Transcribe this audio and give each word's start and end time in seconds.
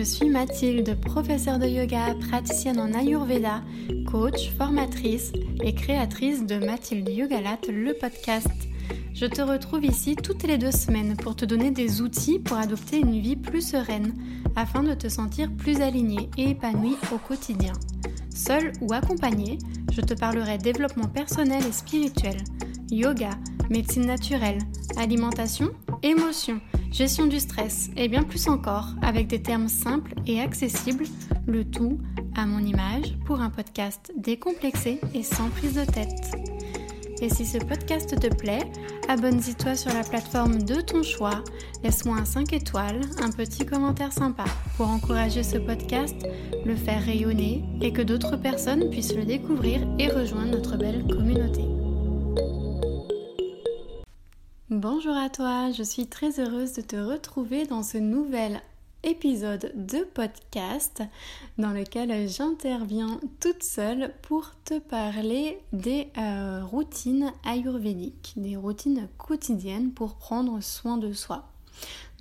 je 0.00 0.04
suis 0.06 0.30
Mathilde, 0.30 0.98
professeure 0.98 1.58
de 1.58 1.66
yoga, 1.66 2.14
praticienne 2.26 2.80
en 2.80 2.94
Ayurveda, 2.94 3.60
coach, 4.10 4.50
formatrice 4.56 5.30
et 5.62 5.74
créatrice 5.74 6.46
de 6.46 6.56
Mathilde 6.56 7.06
Yogalat, 7.10 7.58
le 7.68 7.92
podcast. 7.92 8.48
Je 9.12 9.26
te 9.26 9.42
retrouve 9.42 9.84
ici 9.84 10.16
toutes 10.16 10.44
les 10.44 10.56
deux 10.56 10.70
semaines 10.70 11.18
pour 11.18 11.36
te 11.36 11.44
donner 11.44 11.70
des 11.70 12.00
outils 12.00 12.38
pour 12.38 12.56
adopter 12.56 12.98
une 12.98 13.20
vie 13.20 13.36
plus 13.36 13.60
sereine 13.60 14.14
afin 14.56 14.82
de 14.82 14.94
te 14.94 15.06
sentir 15.06 15.52
plus 15.52 15.82
aligné 15.82 16.30
et 16.38 16.52
épanoui 16.52 16.96
au 17.12 17.18
quotidien. 17.18 17.74
Seul 18.34 18.72
ou 18.80 18.94
accompagné, 18.94 19.58
je 19.92 20.00
te 20.00 20.14
parlerai 20.14 20.56
développement 20.56 21.08
personnel 21.08 21.62
et 21.68 21.72
spirituel, 21.72 22.38
yoga, 22.90 23.32
médecine 23.68 24.06
naturelle, 24.06 24.60
alimentation, 24.96 25.68
émotion 26.02 26.58
gestion 26.90 27.26
du 27.26 27.40
stress 27.40 27.90
et 27.96 28.08
bien 28.08 28.22
plus 28.22 28.48
encore 28.48 28.88
avec 29.02 29.26
des 29.26 29.42
termes 29.42 29.68
simples 29.68 30.14
et 30.26 30.40
accessibles, 30.40 31.04
le 31.46 31.64
tout 31.64 31.98
à 32.36 32.46
mon 32.46 32.60
image 32.60 33.16
pour 33.24 33.40
un 33.40 33.50
podcast 33.50 34.12
décomplexé 34.16 35.00
et 35.14 35.22
sans 35.22 35.48
prise 35.50 35.74
de 35.74 35.84
tête. 35.84 36.32
Et 37.22 37.28
si 37.28 37.44
ce 37.44 37.58
podcast 37.58 38.18
te 38.18 38.34
plaît, 38.34 38.66
abonne-toi 39.08 39.76
sur 39.76 39.92
la 39.92 40.02
plateforme 40.02 40.62
de 40.62 40.80
ton 40.80 41.02
choix, 41.02 41.44
laisse-moi 41.84 42.16
un 42.16 42.24
5 42.24 42.52
étoiles, 42.54 43.00
un 43.22 43.30
petit 43.30 43.66
commentaire 43.66 44.12
sympa 44.12 44.44
pour 44.76 44.88
encourager 44.88 45.42
ce 45.42 45.58
podcast, 45.58 46.16
le 46.64 46.74
faire 46.74 47.04
rayonner 47.04 47.62
et 47.82 47.92
que 47.92 48.02
d'autres 48.02 48.36
personnes 48.36 48.88
puissent 48.88 49.14
le 49.14 49.24
découvrir 49.24 49.86
et 49.98 50.08
rejoindre 50.08 50.52
notre 50.52 50.78
belle 50.78 51.04
communauté. 51.06 51.79
Bonjour 54.82 55.14
à 55.14 55.28
toi, 55.28 55.70
je 55.72 55.82
suis 55.82 56.06
très 56.06 56.40
heureuse 56.40 56.72
de 56.72 56.80
te 56.80 56.96
retrouver 56.96 57.66
dans 57.66 57.82
ce 57.82 57.98
nouvel 57.98 58.62
épisode 59.02 59.72
de 59.74 60.04
podcast 60.04 61.02
dans 61.58 61.72
lequel 61.72 62.26
j'interviens 62.26 63.20
toute 63.40 63.62
seule 63.62 64.14
pour 64.22 64.52
te 64.64 64.78
parler 64.78 65.58
des 65.74 66.08
euh, 66.16 66.64
routines 66.64 67.30
ayurvédiques, 67.44 68.32
des 68.36 68.56
routines 68.56 69.06
quotidiennes 69.18 69.90
pour 69.90 70.14
prendre 70.14 70.62
soin 70.62 70.96
de 70.96 71.12
soi. 71.12 71.44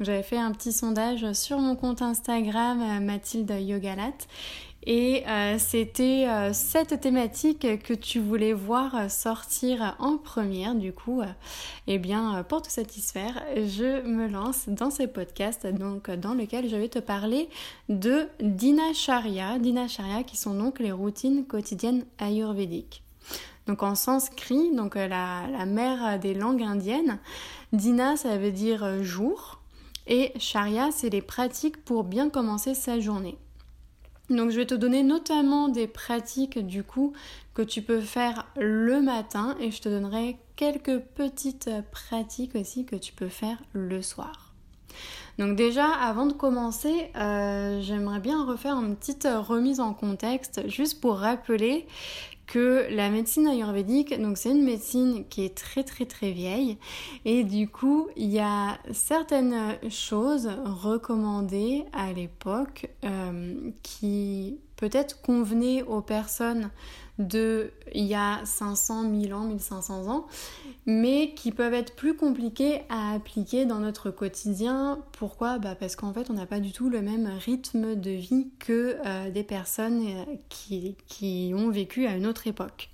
J'avais 0.01 0.23
fait 0.23 0.37
un 0.37 0.51
petit 0.51 0.73
sondage 0.73 1.31
sur 1.31 1.59
mon 1.59 1.77
compte 1.77 2.01
Instagram 2.01 2.81
euh, 2.81 2.99
Mathilde 2.99 3.51
Yogalat 3.51 4.17
et 4.83 5.23
euh, 5.27 5.57
c'était 5.59 6.25
euh, 6.27 6.53
cette 6.53 7.01
thématique 7.01 7.67
que 7.83 7.93
tu 7.93 8.19
voulais 8.19 8.53
voir 8.53 9.11
sortir 9.11 9.95
en 9.99 10.17
première. 10.17 10.75
Du 10.75 10.93
coup, 10.93 11.21
eh 11.87 11.97
bien, 11.97 12.43
pour 12.43 12.61
te 12.61 12.69
satisfaire, 12.69 13.43
je 13.55 14.01
me 14.07 14.27
lance 14.27 14.69
dans 14.69 14.89
ce 14.89 15.03
podcast 15.03 15.67
donc, 15.67 16.09
dans 16.09 16.33
lequel 16.33 16.69
je 16.69 16.75
vais 16.75 16.89
te 16.89 16.99
parler 16.99 17.49
de 17.89 18.27
Dinacharya. 18.39 19.59
Dinacharya 19.59 20.23
qui 20.23 20.37
sont 20.37 20.53
donc 20.53 20.79
les 20.79 20.91
routines 20.91 21.45
quotidiennes 21.45 22.05
ayurvédiques. 22.17 23.03
Donc 23.67 23.83
en 23.83 23.95
sanskrit, 23.95 24.75
donc 24.75 24.95
la, 24.95 25.45
la 25.51 25.65
mère 25.65 26.17
des 26.19 26.33
langues 26.33 26.63
indiennes, 26.63 27.19
Dina 27.71 28.17
ça 28.17 28.37
veut 28.37 28.51
dire 28.51 29.03
jour 29.03 29.59
et 30.09 30.33
Sharia, 30.39 30.89
c'est 30.91 31.11
les 31.11 31.21
pratiques 31.21 31.85
pour 31.85 32.03
bien 32.03 32.31
commencer 32.31 32.73
sa 32.73 32.99
journée. 32.99 33.37
Donc 34.29 34.51
je 34.51 34.57
vais 34.57 34.65
te 34.65 34.75
donner 34.75 35.03
notamment 35.03 35.69
des 35.69 35.87
pratiques 35.87 36.59
du 36.59 36.83
coup 36.83 37.13
que 37.53 37.61
tu 37.61 37.81
peux 37.81 38.01
faire 38.01 38.45
le 38.57 39.01
matin 39.01 39.55
et 39.59 39.71
je 39.71 39.81
te 39.81 39.89
donnerai 39.89 40.37
quelques 40.55 40.99
petites 40.99 41.69
pratiques 41.91 42.55
aussi 42.55 42.85
que 42.85 42.95
tu 42.95 43.13
peux 43.13 43.29
faire 43.29 43.57
le 43.73 44.01
soir. 44.01 44.53
Donc 45.39 45.55
déjà, 45.55 45.87
avant 45.87 46.25
de 46.25 46.33
commencer, 46.33 47.11
euh, 47.15 47.79
j'aimerais 47.81 48.19
bien 48.19 48.43
refaire 48.43 48.75
une 48.75 48.97
petite 48.97 49.25
remise 49.25 49.79
en 49.79 49.93
contexte, 49.93 50.67
juste 50.67 50.99
pour 50.99 51.17
rappeler 51.17 51.87
que 52.49 52.87
la 52.89 53.11
médecine 53.11 53.47
ayurvédique, 53.47 54.19
donc 54.19 54.39
c'est 54.39 54.49
une 54.49 54.63
médecine 54.63 55.23
qui 55.29 55.45
est 55.45 55.55
très 55.55 55.83
très 55.83 56.05
très 56.05 56.31
vieille. 56.31 56.77
Et 57.23 57.43
du 57.43 57.67
coup 57.67 58.07
il 58.15 58.31
y 58.31 58.39
a 58.39 58.79
certaines 58.91 59.77
choses 59.91 60.49
recommandées 60.65 61.85
à 61.93 62.11
l'époque 62.11 62.89
euh, 63.05 63.53
qui 63.83 64.57
peut-être 64.79 65.21
convenaient 65.21 65.83
aux 65.83 66.01
personnes 66.01 66.69
de 67.17 67.71
il 67.93 68.05
y 68.05 68.15
a 68.15 68.39
500, 68.45 69.03
1000 69.03 69.33
ans, 69.33 69.43
1500 69.43 70.07
ans, 70.07 70.25
mais 70.85 71.33
qui 71.35 71.51
peuvent 71.51 71.73
être 71.73 71.95
plus 71.95 72.15
compliqués 72.15 72.81
à 72.87 73.13
appliquer 73.13 73.65
dans 73.65 73.79
notre 73.79 74.09
quotidien. 74.09 74.99
Pourquoi? 75.11 75.59
Bah 75.59 75.75
Parce 75.75 75.97
qu'en 75.97 76.13
fait, 76.13 76.29
on 76.29 76.33
n'a 76.33 76.45
pas 76.45 76.61
du 76.61 76.71
tout 76.71 76.89
le 76.89 77.01
même 77.01 77.27
rythme 77.27 77.95
de 77.95 78.11
vie 78.11 78.47
que 78.59 78.97
euh, 79.05 79.29
des 79.29 79.43
personnes 79.43 80.05
euh, 80.07 80.23
qui, 80.47 80.95
qui 81.07 81.51
ont 81.53 81.69
vécu 81.69 82.07
à 82.07 82.15
une 82.15 82.25
autre 82.25 82.47
époque. 82.47 82.89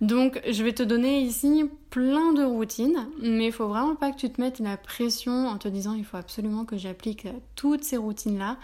Donc, 0.00 0.40
je 0.50 0.64
vais 0.64 0.72
te 0.72 0.82
donner 0.82 1.20
ici 1.20 1.64
plein 1.90 2.32
de 2.32 2.42
routines, 2.42 3.06
mais 3.20 3.46
il 3.46 3.52
faut 3.52 3.68
vraiment 3.68 3.94
pas 3.94 4.10
que 4.10 4.16
tu 4.16 4.30
te 4.30 4.40
mettes 4.40 4.58
la 4.58 4.76
pression 4.76 5.48
en 5.48 5.58
te 5.58 5.68
disant 5.68 5.94
il 5.94 6.04
faut 6.04 6.16
absolument 6.16 6.64
que 6.64 6.76
j'applique 6.76 7.28
toutes 7.54 7.84
ces 7.84 7.96
routines-là. 7.96 8.56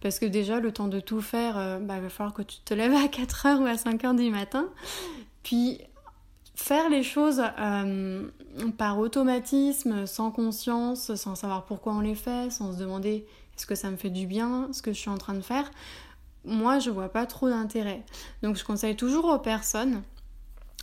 Parce 0.00 0.18
que 0.18 0.26
déjà, 0.26 0.60
le 0.60 0.72
temps 0.72 0.88
de 0.88 1.00
tout 1.00 1.20
faire, 1.20 1.58
euh, 1.58 1.78
bah, 1.78 1.96
il 1.96 2.02
va 2.02 2.08
falloir 2.08 2.34
que 2.34 2.42
tu 2.42 2.58
te 2.60 2.74
lèves 2.74 2.94
à 2.94 3.06
4h 3.06 3.58
ou 3.58 3.66
à 3.66 3.74
5h 3.74 4.16
du 4.16 4.30
matin. 4.30 4.68
Puis, 5.42 5.80
faire 6.54 6.88
les 6.88 7.02
choses 7.02 7.42
euh, 7.58 8.28
par 8.78 8.98
automatisme, 8.98 10.06
sans 10.06 10.30
conscience, 10.30 11.14
sans 11.14 11.34
savoir 11.34 11.64
pourquoi 11.64 11.94
on 11.94 12.00
les 12.00 12.14
fait, 12.14 12.50
sans 12.50 12.72
se 12.72 12.78
demander 12.78 13.26
est-ce 13.56 13.66
que 13.66 13.74
ça 13.74 13.90
me 13.90 13.96
fait 13.96 14.10
du 14.10 14.26
bien, 14.26 14.68
ce 14.72 14.80
que 14.80 14.92
je 14.92 14.98
suis 14.98 15.10
en 15.10 15.18
train 15.18 15.34
de 15.34 15.42
faire, 15.42 15.70
moi, 16.44 16.78
je 16.78 16.90
vois 16.90 17.10
pas 17.10 17.26
trop 17.26 17.50
d'intérêt. 17.50 18.02
Donc, 18.42 18.56
je 18.56 18.64
conseille 18.64 18.96
toujours 18.96 19.26
aux 19.26 19.38
personnes 19.38 20.02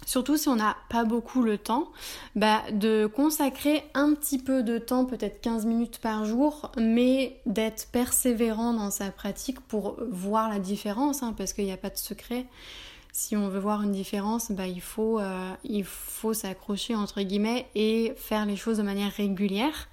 surtout 0.05 0.37
si 0.37 0.47
on 0.47 0.55
n'a 0.55 0.77
pas 0.89 1.03
beaucoup 1.03 1.43
le 1.43 1.57
temps, 1.57 1.91
bah, 2.35 2.61
de 2.71 3.07
consacrer 3.07 3.83
un 3.93 4.13
petit 4.13 4.37
peu 4.37 4.63
de 4.63 4.77
temps, 4.77 5.05
peut-être 5.05 5.41
15 5.41 5.65
minutes 5.65 5.99
par 5.99 6.25
jour, 6.25 6.71
mais 6.77 7.39
d'être 7.45 7.89
persévérant 7.91 8.73
dans 8.73 8.91
sa 8.91 9.11
pratique 9.11 9.59
pour 9.61 9.97
voir 10.09 10.49
la 10.49 10.59
différence, 10.59 11.23
hein, 11.23 11.33
parce 11.37 11.53
qu'il 11.53 11.65
n'y 11.65 11.71
a 11.71 11.77
pas 11.77 11.89
de 11.89 11.97
secret. 11.97 12.45
Si 13.11 13.35
on 13.35 13.49
veut 13.49 13.59
voir 13.59 13.81
une 13.81 13.91
différence, 13.91 14.51
bah, 14.51 14.67
il 14.67 14.79
faut, 14.79 15.19
euh, 15.19 15.53
faut 15.83 16.33
s'accrocher 16.33 16.93
entre 16.93 17.21
guillemets 17.21 17.65
et 17.73 18.13
faire 18.15 18.45
les 18.45 18.55
choses 18.55 18.77
de 18.77 18.83
manière 18.83 19.11
régulière. 19.11 19.89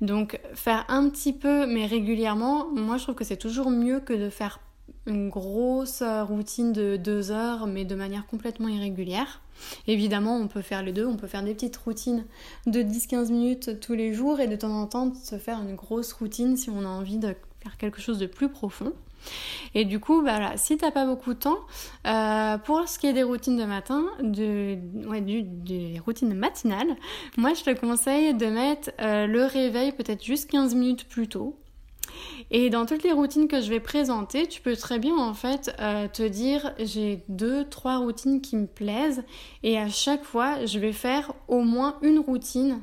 Donc 0.00 0.38
faire 0.54 0.84
un 0.88 1.08
petit 1.08 1.32
peu 1.32 1.66
mais 1.66 1.86
régulièrement, 1.86 2.68
moi 2.72 2.98
je 2.98 3.02
trouve 3.02 3.16
que 3.16 3.24
c'est 3.24 3.36
toujours 3.36 3.70
mieux 3.70 4.00
que 4.00 4.12
de 4.12 4.30
faire 4.30 4.60
une 5.06 5.28
grosse 5.28 6.02
routine 6.02 6.72
de 6.72 6.96
deux 6.96 7.30
heures, 7.30 7.66
mais 7.66 7.84
de 7.84 7.94
manière 7.94 8.26
complètement 8.26 8.68
irrégulière. 8.68 9.40
Évidemment, 9.86 10.36
on 10.36 10.48
peut 10.48 10.62
faire 10.62 10.82
les 10.82 10.92
deux, 10.92 11.06
on 11.06 11.16
peut 11.16 11.26
faire 11.26 11.42
des 11.42 11.54
petites 11.54 11.76
routines 11.76 12.24
de 12.66 12.82
10-15 12.82 13.30
minutes 13.30 13.80
tous 13.80 13.94
les 13.94 14.12
jours 14.12 14.40
et 14.40 14.46
de 14.46 14.56
temps 14.56 14.80
en 14.80 14.86
temps 14.86 15.12
se 15.14 15.36
faire 15.38 15.60
une 15.60 15.74
grosse 15.74 16.12
routine 16.12 16.56
si 16.56 16.70
on 16.70 16.80
a 16.80 16.88
envie 16.88 17.18
de 17.18 17.34
faire 17.62 17.76
quelque 17.76 18.00
chose 18.00 18.18
de 18.18 18.26
plus 18.26 18.48
profond. 18.48 18.92
Et 19.74 19.84
du 19.84 20.00
coup, 20.00 20.22
bah 20.22 20.32
voilà, 20.32 20.56
si 20.56 20.76
t'as 20.76 20.90
pas 20.90 21.06
beaucoup 21.06 21.34
de 21.34 21.38
temps, 21.38 21.60
euh, 22.06 22.58
pour 22.58 22.88
ce 22.88 22.98
qui 22.98 23.06
est 23.06 23.12
des 23.12 23.22
routines 23.22 23.56
de 23.56 23.64
matin, 23.64 24.04
de, 24.20 24.76
ouais, 25.06 25.20
des 25.20 26.00
routines 26.04 26.34
matinales, 26.34 26.96
moi 27.36 27.52
je 27.54 27.62
te 27.62 27.78
conseille 27.78 28.34
de 28.34 28.46
mettre 28.46 28.90
euh, 29.00 29.26
le 29.26 29.44
réveil 29.44 29.92
peut-être 29.92 30.24
juste 30.24 30.50
15 30.50 30.74
minutes 30.74 31.08
plus 31.08 31.28
tôt. 31.28 31.56
Et 32.50 32.70
dans 32.70 32.86
toutes 32.86 33.02
les 33.02 33.12
routines 33.12 33.48
que 33.48 33.60
je 33.60 33.70
vais 33.70 33.80
présenter, 33.80 34.46
tu 34.46 34.60
peux 34.60 34.76
très 34.76 34.98
bien 34.98 35.16
en 35.16 35.34
fait 35.34 35.74
euh, 35.80 36.08
te 36.08 36.22
dire 36.22 36.74
j'ai 36.78 37.24
deux, 37.28 37.64
trois 37.64 37.98
routines 37.98 38.40
qui 38.40 38.56
me 38.56 38.66
plaisent 38.66 39.24
et 39.62 39.78
à 39.78 39.88
chaque 39.88 40.24
fois 40.24 40.64
je 40.66 40.78
vais 40.78 40.92
faire 40.92 41.32
au 41.48 41.60
moins 41.62 41.98
une 42.02 42.18
routine 42.18 42.80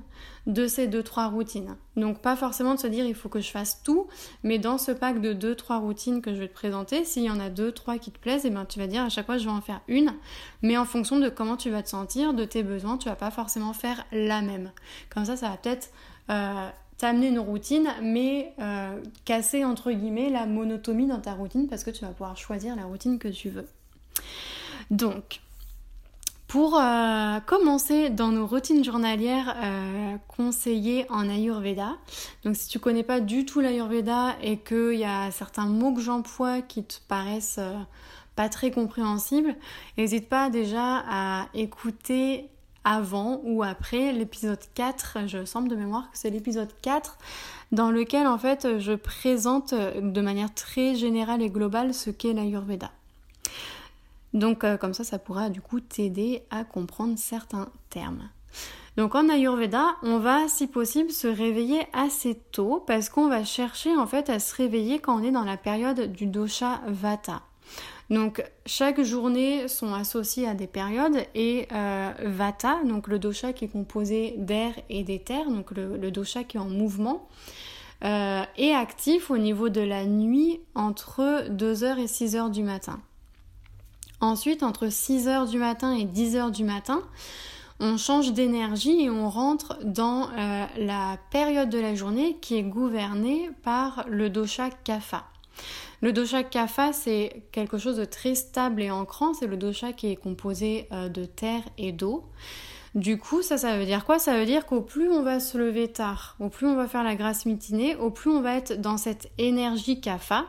de 0.48 0.66
ces 0.66 0.88
deux, 0.88 1.04
trois 1.04 1.28
routines. 1.28 1.76
Donc 1.96 2.22
pas 2.22 2.36
forcément 2.36 2.74
de 2.74 2.80
se 2.80 2.88
dire 2.88 3.06
il 3.06 3.14
faut 3.14 3.30
que 3.30 3.40
je 3.40 3.52
fasse 3.52 3.84
tout, 3.84 4.08
mais 4.44 4.58
dans 4.58 4.78
ce 4.78 4.92
pack 4.92 5.22
de 5.22 5.34
deux, 5.34 5.54
trois 5.54 5.78
routines 5.78 6.22
que 6.22 6.34
je 6.34 6.40
vais 6.40 6.48
te 6.48 6.54
présenter, 6.54 7.06
s'il 7.06 7.24
y 7.24 7.30
en 7.30 7.40
a 7.40 7.50
deux, 7.50 7.72
trois 7.72 8.00
qui 8.00 8.12
te 8.12 8.18
plaisent, 8.18 8.46
et 8.46 8.48
eh 8.48 8.52
ben 8.52 8.66
tu 8.66 8.80
vas 8.80 8.88
dire 8.88 9.04
à 9.04 9.10
chaque 9.10 9.28
fois 9.28 9.38
je 9.38 9.46
vais 9.46 9.52
en 9.52 9.62
faire 9.62 9.82
une, 9.88 10.14
mais 10.64 10.78
en 10.78 10.86
fonction 10.86 11.20
de 11.20 11.30
comment 11.30 11.58
tu 11.58 11.70
vas 11.70 11.84
te 11.84 11.90
sentir, 11.90 12.34
de 12.34 12.46
tes 12.46 12.64
besoins, 12.64 12.98
tu 12.98 13.08
vas 13.10 13.16
pas 13.16 13.32
forcément 13.32 13.74
faire 13.74 14.04
la 14.12 14.42
même. 14.42 14.72
Comme 15.14 15.26
ça, 15.26 15.36
ça 15.36 15.50
va 15.50 15.58
peut-être 15.58 15.92
euh, 16.32 16.70
t'amener 17.00 17.30
une 17.30 17.40
routine, 17.40 17.90
mais 18.04 18.54
euh, 18.60 19.00
casser 19.25 19.66
entre 19.66 19.92
guillemets 19.92 20.30
la 20.30 20.46
monotomie 20.46 21.07
dans 21.07 21.19
ta 21.19 21.34
routine 21.34 21.68
parce 21.68 21.84
que 21.84 21.90
tu 21.90 22.06
vas 22.06 22.12
pouvoir 22.12 22.38
choisir 22.38 22.75
la 22.75 22.84
routine 22.84 23.18
que 23.18 23.30
tu 23.30 23.50
veux. 23.50 23.68
Donc, 24.92 25.40
pour 26.48 26.78
euh, 26.78 27.40
commencer 27.40 28.10
dans 28.10 28.30
nos 28.30 28.46
routines 28.46 28.84
journalières 28.84 29.56
euh, 29.63 30.18
conseillées 30.28 31.06
en 31.10 31.30
Ayurveda, 31.30 31.96
donc 32.44 32.57
si 32.57 32.68
tu 32.68 32.80
connais 32.80 33.04
pas 33.04 33.22
du 33.22 33.45
tout 33.45 33.62
l'Ayurveda 33.62 34.36
et 34.42 34.57
qu'il 34.57 34.95
y 34.95 35.06
a 35.06 35.31
certains 35.31 35.68
mots 35.68 35.94
que 35.94 36.02
j'emploie 36.02 36.62
qui 36.62 36.84
te 36.84 36.95
paraissent 37.07 37.62
pas 38.36 38.50
très 38.50 38.72
compréhensibles, 38.72 39.56
n'hésite 39.98 40.28
pas 40.28 40.50
déjà 40.50 41.04
à 41.10 41.48
écouter 41.54 42.50
avant 42.84 43.42
ou 43.44 43.64
après 43.64 44.12
l'épisode 44.14 44.60
4, 44.76 45.28
je 45.28 45.46
semble 45.46 45.70
de 45.70 45.76
mémoire 45.76 46.10
que 46.12 46.18
c'est 46.18 46.30
l'épisode 46.30 46.70
4 46.81 47.18
dans 47.72 47.92
lequel 47.92 48.28
en 48.28 48.38
fait 48.38 48.80
je 48.80 48.94
présente 48.94 49.74
de 49.74 50.22
manière 50.22 50.54
très 50.54 50.96
générale 50.96 51.42
et 51.42 51.50
globale 51.50 51.94
ce 51.94 52.10
qu'est 52.10 52.34
l'Ayurveda. 52.34 52.92
Donc 54.34 54.64
euh, 54.64 54.78
comme 54.78 54.94
ça, 54.94 55.04
ça 55.04 55.20
pourra 55.20 55.50
du 55.50 55.62
coup 55.62 55.80
t'aider 55.80 56.44
à 56.52 56.64
comprendre 56.64 57.18
certains 57.18 57.70
termes. 57.90 58.30
Donc 58.98 59.16
en 59.16 59.30
Ayurveda, 59.30 59.96
on 60.04 60.20
va 60.20 60.48
si 60.48 60.68
possible 60.68 61.12
se 61.12 61.28
réveiller 61.28 61.88
assez 61.94 62.36
tôt 62.52 62.84
parce 62.86 63.10
qu'on 63.10 63.30
va 63.30 63.44
chercher 63.44 63.96
en 63.96 64.06
fait 64.06 64.30
à 64.30 64.40
se 64.40 64.56
réveiller 64.56 65.00
quand 65.00 65.20
on 65.20 65.24
est 65.24 65.31
dans 65.31 65.46
la 65.46 65.58
période 65.58 66.12
du 66.12 66.26
dosha 66.26 66.81
Vata. 66.88 67.42
Donc 68.10 68.44
chaque 68.66 69.02
journée 69.02 69.68
sont 69.68 69.94
associées 69.94 70.48
à 70.48 70.56
des 70.56 70.66
périodes 70.66 71.18
et 71.36 71.68
euh, 71.72 72.12
Vata, 72.24 72.84
donc 72.84 73.08
le 73.08 73.20
dosha 73.20 73.54
qui 73.54 73.66
est 73.66 73.70
composé 73.70 74.34
d'air 74.38 74.74
et 74.90 75.04
d'éther, 75.04 75.46
donc 75.46 75.72
le, 75.72 76.10
dosha 76.10 76.44
qui 76.44 76.58
est 76.58 76.60
en 76.60 76.70
mouvement, 76.70 77.28
euh, 78.04 78.44
est 78.58 78.74
actif 78.74 79.30
au 79.30 79.38
niveau 79.38 79.70
de 79.70 79.82
la 79.82 80.06
nuit 80.06 80.60
entre 80.74 81.46
2h 81.50 82.00
et 82.00 82.06
6h 82.06 82.50
du 82.50 82.64
matin. 82.64 83.00
Ensuite, 84.22 84.64
entre 84.64 84.88
6h 84.88 85.50
du 85.50 85.60
matin 85.60 85.94
et 85.94 86.06
10h 86.06 86.52
du 86.52 86.64
matin, 86.64 87.04
on 87.80 87.98
change 87.98 88.34
d'énergie 88.34 89.04
et 89.04 89.10
on 89.10 89.30
rentre 89.30 89.78
dans 89.84 90.30
euh, 90.32 90.66
la 90.78 91.18
période 91.32 91.70
de 91.70 91.80
la 91.80 91.96
journée 91.96 92.38
qui 92.42 92.56
est 92.56 92.64
gouvernée 92.64 93.52
par 93.64 94.06
le 94.10 94.30
dosha 94.30 94.70
kapha. 94.84 95.26
Le 96.01 96.13
dosha 96.13 96.44
kapha, 96.44 96.94
c'est 96.94 97.44
quelque 97.51 97.78
chose 97.78 97.98
de 97.98 98.06
très 98.06 98.36
stable 98.36 98.81
et 98.81 98.92
ancrant. 98.92 99.34
C'est 99.34 99.48
le 99.48 99.57
dosha 99.57 99.92
qui 99.94 100.12
est 100.12 100.16
composé 100.16 100.88
euh, 100.92 101.10
de 101.10 101.25
terre 101.25 101.63
et 101.78 101.92
d'eau. 101.92 102.30
Du 102.96 103.19
coup, 103.19 103.44
ça, 103.44 103.57
ça 103.57 103.78
veut 103.78 103.86
dire 103.86 104.04
quoi? 104.04 104.18
Ça 104.18 104.36
veut 104.40 104.46
dire 104.48 104.66
qu'au 104.66 104.81
plus 104.81 105.12
on 105.12 105.22
va 105.22 105.40
se 105.40 105.60
lever 105.60 105.90
tard, 105.90 106.36
au 106.40 106.50
plus 106.50 106.66
on 106.66 106.75
va 106.75 106.88
faire 106.88 107.04
la 107.04 107.16
grasse 107.16 107.46
matinée, 107.46 107.96
au 107.96 108.10
plus 108.10 108.31
on 108.31 108.42
va 108.42 108.56
être 108.56 108.81
dans 108.81 108.98
cette 108.98 109.30
énergie 109.38 110.01
kapha. 110.01 110.46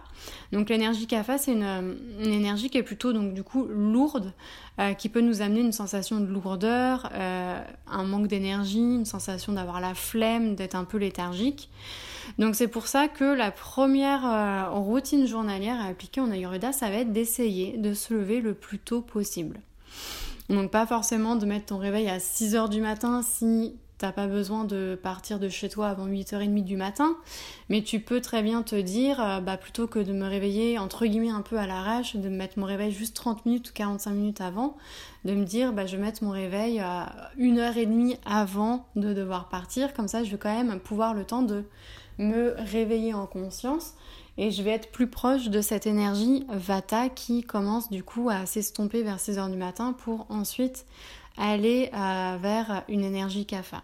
Donc 0.50 0.70
l'énergie 0.70 1.06
kapha, 1.06 1.36
c'est 1.36 1.52
une, 1.52 1.98
énergie 2.22 2.70
qui 2.70 2.78
est 2.78 2.82
plutôt 2.82 3.12
donc 3.12 3.34
du 3.34 3.42
coup 3.42 3.66
lourde, 3.66 4.32
euh, 4.78 4.94
qui 4.94 5.10
peut 5.10 5.20
nous 5.20 5.42
amener 5.42 5.60
une 5.60 5.72
sensation 5.72 6.18
de 6.18 6.26
lourdeur, 6.26 7.10
euh, 7.12 7.62
un 7.86 8.04
manque 8.04 8.28
d'énergie, 8.28 8.78
une 8.78 9.04
sensation 9.04 9.52
d'avoir 9.52 9.80
la 9.80 9.92
flemme, 9.92 10.54
d'être 10.54 10.76
un 10.76 10.84
peu 10.84 10.96
léthargique. 10.96 11.68
Donc 12.38 12.54
c'est 12.54 12.68
pour 12.68 12.86
ça 12.86 13.08
que 13.08 13.24
la 13.24 13.50
première 13.50 14.24
euh, 14.24 14.70
routine 14.70 15.26
journalière 15.26 15.80
à 15.80 15.86
appliquer 15.86 16.20
en 16.20 16.30
Ayurveda, 16.30 16.72
ça 16.72 16.90
va 16.90 16.96
être 16.96 17.12
d'essayer 17.12 17.76
de 17.76 17.94
se 17.94 18.14
lever 18.14 18.40
le 18.40 18.54
plus 18.54 18.78
tôt 18.78 19.00
possible. 19.00 19.60
Donc 20.48 20.70
pas 20.70 20.86
forcément 20.86 21.36
de 21.36 21.46
mettre 21.46 21.66
ton 21.66 21.78
réveil 21.78 22.08
à 22.08 22.18
6h 22.18 22.68
du 22.68 22.80
matin 22.80 23.22
si 23.22 23.74
t'as 24.00 24.12
pas 24.12 24.26
besoin 24.26 24.64
de 24.64 24.98
partir 25.00 25.38
de 25.38 25.50
chez 25.50 25.68
toi 25.68 25.88
avant 25.88 26.08
8h30 26.08 26.64
du 26.64 26.76
matin, 26.76 27.16
mais 27.68 27.82
tu 27.82 28.00
peux 28.00 28.22
très 28.22 28.42
bien 28.42 28.62
te 28.62 28.74
dire, 28.74 29.22
euh, 29.22 29.40
bah 29.40 29.58
plutôt 29.58 29.86
que 29.86 29.98
de 29.98 30.14
me 30.14 30.26
réveiller 30.26 30.78
entre 30.78 31.04
guillemets 31.04 31.28
un 31.28 31.42
peu 31.42 31.58
à 31.58 31.66
l'arrache, 31.66 32.16
de 32.16 32.28
me 32.30 32.36
mettre 32.36 32.58
mon 32.58 32.64
réveil 32.64 32.92
juste 32.92 33.14
30 33.14 33.44
minutes 33.44 33.68
ou 33.68 33.72
45 33.74 34.12
minutes 34.12 34.40
avant, 34.40 34.78
de 35.26 35.34
me 35.34 35.44
dire, 35.44 35.74
bah 35.74 35.84
je 35.84 35.96
vais 35.96 36.02
mettre 36.02 36.24
mon 36.24 36.30
réveil 36.30 36.80
à 36.80 37.30
1h30 37.38 38.16
avant 38.24 38.86
de 38.96 39.12
devoir 39.12 39.50
partir, 39.50 39.92
comme 39.92 40.08
ça 40.08 40.24
je 40.24 40.30
vais 40.30 40.38
quand 40.38 40.54
même 40.54 40.80
pouvoir 40.80 41.12
le 41.12 41.24
temps 41.24 41.42
de 41.42 41.64
me 42.20 42.54
réveiller 42.58 43.14
en 43.14 43.26
conscience 43.26 43.94
et 44.38 44.50
je 44.50 44.62
vais 44.62 44.70
être 44.70 44.92
plus 44.92 45.08
proche 45.08 45.48
de 45.48 45.60
cette 45.60 45.86
énergie 45.86 46.46
Vata 46.48 47.08
qui 47.08 47.42
commence 47.42 47.90
du 47.90 48.02
coup 48.02 48.30
à 48.30 48.46
s'estomper 48.46 49.02
vers 49.02 49.18
6h 49.18 49.50
du 49.50 49.56
matin 49.56 49.92
pour 49.92 50.26
ensuite 50.30 50.86
aller 51.36 51.90
euh, 51.94 52.36
vers 52.40 52.84
une 52.88 53.02
énergie 53.02 53.46
Kapha. 53.46 53.82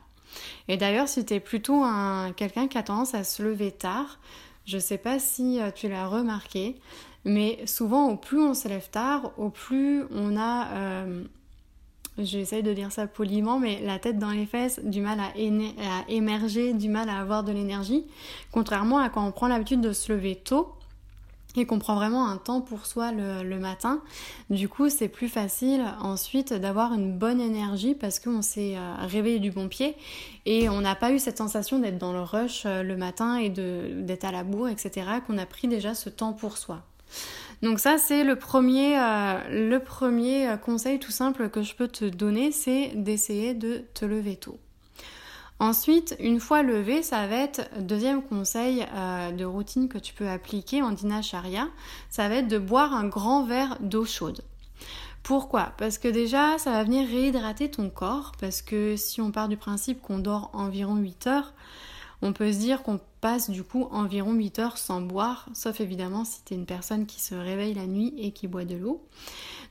Et 0.68 0.76
d'ailleurs, 0.76 1.08
si 1.08 1.24
tu 1.24 1.34
es 1.34 1.40
plutôt 1.40 1.82
un, 1.82 2.32
quelqu'un 2.32 2.68
qui 2.68 2.78
a 2.78 2.82
tendance 2.82 3.14
à 3.14 3.24
se 3.24 3.42
lever 3.42 3.72
tard, 3.72 4.18
je 4.66 4.78
sais 4.78 4.98
pas 4.98 5.18
si 5.18 5.60
euh, 5.60 5.70
tu 5.74 5.88
l'as 5.88 6.06
remarqué, 6.06 6.76
mais 7.24 7.58
souvent 7.66 8.08
au 8.08 8.16
plus 8.16 8.40
on 8.40 8.54
se 8.54 8.68
lève 8.68 8.88
tard, 8.90 9.32
au 9.38 9.48
plus 9.48 10.04
on 10.10 10.36
a 10.36 10.68
euh, 10.68 11.24
j'essaye 12.18 12.62
de 12.62 12.72
dire 12.72 12.92
ça 12.92 13.06
poliment, 13.06 13.58
mais 13.58 13.80
la 13.84 13.98
tête 13.98 14.18
dans 14.18 14.30
les 14.30 14.46
fesses, 14.46 14.80
du 14.82 15.00
mal 15.00 15.18
à, 15.20 15.32
émerger, 16.08 16.72
du 16.72 16.88
mal 16.88 17.08
à 17.08 17.18
avoir 17.18 17.44
de 17.44 17.52
l'énergie, 17.52 18.04
contrairement 18.52 18.98
à 18.98 19.08
quand 19.08 19.26
on 19.26 19.32
prend 19.32 19.48
l'habitude 19.48 19.80
de 19.80 19.92
se 19.92 20.12
lever 20.12 20.36
tôt 20.36 20.72
et 21.58 21.64
qu'on 21.64 21.78
prend 21.78 21.94
vraiment 21.94 22.28
un 22.28 22.36
temps 22.36 22.60
pour 22.60 22.84
soi 22.84 23.12
le, 23.12 23.58
matin. 23.58 24.02
Du 24.50 24.68
coup, 24.68 24.90
c'est 24.90 25.08
plus 25.08 25.28
facile 25.28 25.82
ensuite 26.02 26.52
d'avoir 26.52 26.92
une 26.92 27.16
bonne 27.16 27.40
énergie 27.40 27.94
parce 27.94 28.18
qu'on 28.20 28.42
s'est 28.42 28.76
euh, 28.76 28.94
réveillé 29.06 29.38
du 29.38 29.50
bon 29.50 29.68
pied 29.68 29.96
et 30.44 30.68
on 30.68 30.82
n'a 30.82 30.94
pas 30.94 31.12
eu 31.12 31.18
cette 31.18 31.38
sensation 31.38 31.78
d'être 31.78 31.96
dans 31.96 32.12
le 32.12 32.20
rush 32.20 32.64
euh, 32.66 32.82
le 32.82 32.96
matin 32.96 33.38
et 33.38 33.48
d'être 33.48 34.24
à 34.24 34.32
la 34.32 34.44
bourre, 34.44 34.68
etc., 34.68 35.06
qu'on 35.26 35.38
a 35.38 35.46
pris 35.46 35.66
déjà 35.66 35.94
ce 35.94 36.10
temps 36.10 36.34
pour 36.34 36.58
soi. 36.58 36.82
Donc 37.62 37.80
ça, 37.80 37.98
c'est 37.98 38.22
le 38.22 38.36
premier, 38.36 38.98
euh, 38.98 39.78
euh, 39.80 40.56
conseil 40.56 40.98
tout 40.98 41.10
simple 41.10 41.48
que 41.48 41.62
je 41.62 41.74
peux 41.74 41.88
te 41.88 42.04
donner, 42.04 42.52
c'est 42.52 42.92
d'essayer 42.94 43.54
de 43.54 43.84
te 43.94 44.04
lever 44.04 44.36
tôt. 44.36 44.58
Ensuite, 45.58 46.14
une 46.20 46.38
fois 46.38 46.62
levé, 46.62 47.02
ça 47.02 47.26
va 47.26 47.36
être, 47.36 47.62
deuxième 47.80 48.22
conseil 48.22 48.84
euh, 48.94 49.32
de 49.32 49.44
routine 49.46 49.88
que 49.88 49.96
tu 49.96 50.12
peux 50.12 50.28
appliquer 50.28 50.82
en 50.82 50.92
dinacharya, 50.92 51.68
ça 52.10 52.28
va 52.28 52.36
être 52.36 52.48
de 52.48 52.58
boire 52.58 52.92
un 52.92 53.08
grand 53.08 53.44
verre 53.44 53.78
d'eau 53.80 54.04
chaude. 54.04 54.42
Pourquoi? 55.22 55.72
Parce 55.78 55.96
que 55.96 56.08
déjà, 56.08 56.58
ça 56.58 56.72
va 56.72 56.84
venir 56.84 57.08
réhydrater 57.08 57.70
ton 57.70 57.88
corps, 57.88 58.32
parce 58.38 58.60
que 58.60 58.96
si 58.96 59.22
on 59.22 59.32
part 59.32 59.48
du 59.48 59.56
principe 59.56 60.02
qu'on 60.02 60.18
dort 60.18 60.50
environ 60.52 60.96
8 60.96 61.26
heures, 61.26 61.54
on 62.22 62.32
peut 62.32 62.52
se 62.52 62.58
dire 62.58 62.82
qu'on 62.82 63.00
passe 63.20 63.50
du 63.50 63.62
coup 63.62 63.88
environ 63.90 64.32
8 64.32 64.58
heures 64.58 64.78
sans 64.78 65.00
boire, 65.00 65.48
sauf 65.52 65.80
évidemment 65.80 66.24
si 66.24 66.42
tu 66.44 66.54
es 66.54 66.56
une 66.56 66.66
personne 66.66 67.06
qui 67.06 67.20
se 67.20 67.34
réveille 67.34 67.74
la 67.74 67.86
nuit 67.86 68.14
et 68.18 68.32
qui 68.32 68.48
boit 68.48 68.64
de 68.64 68.76
l'eau. 68.76 69.04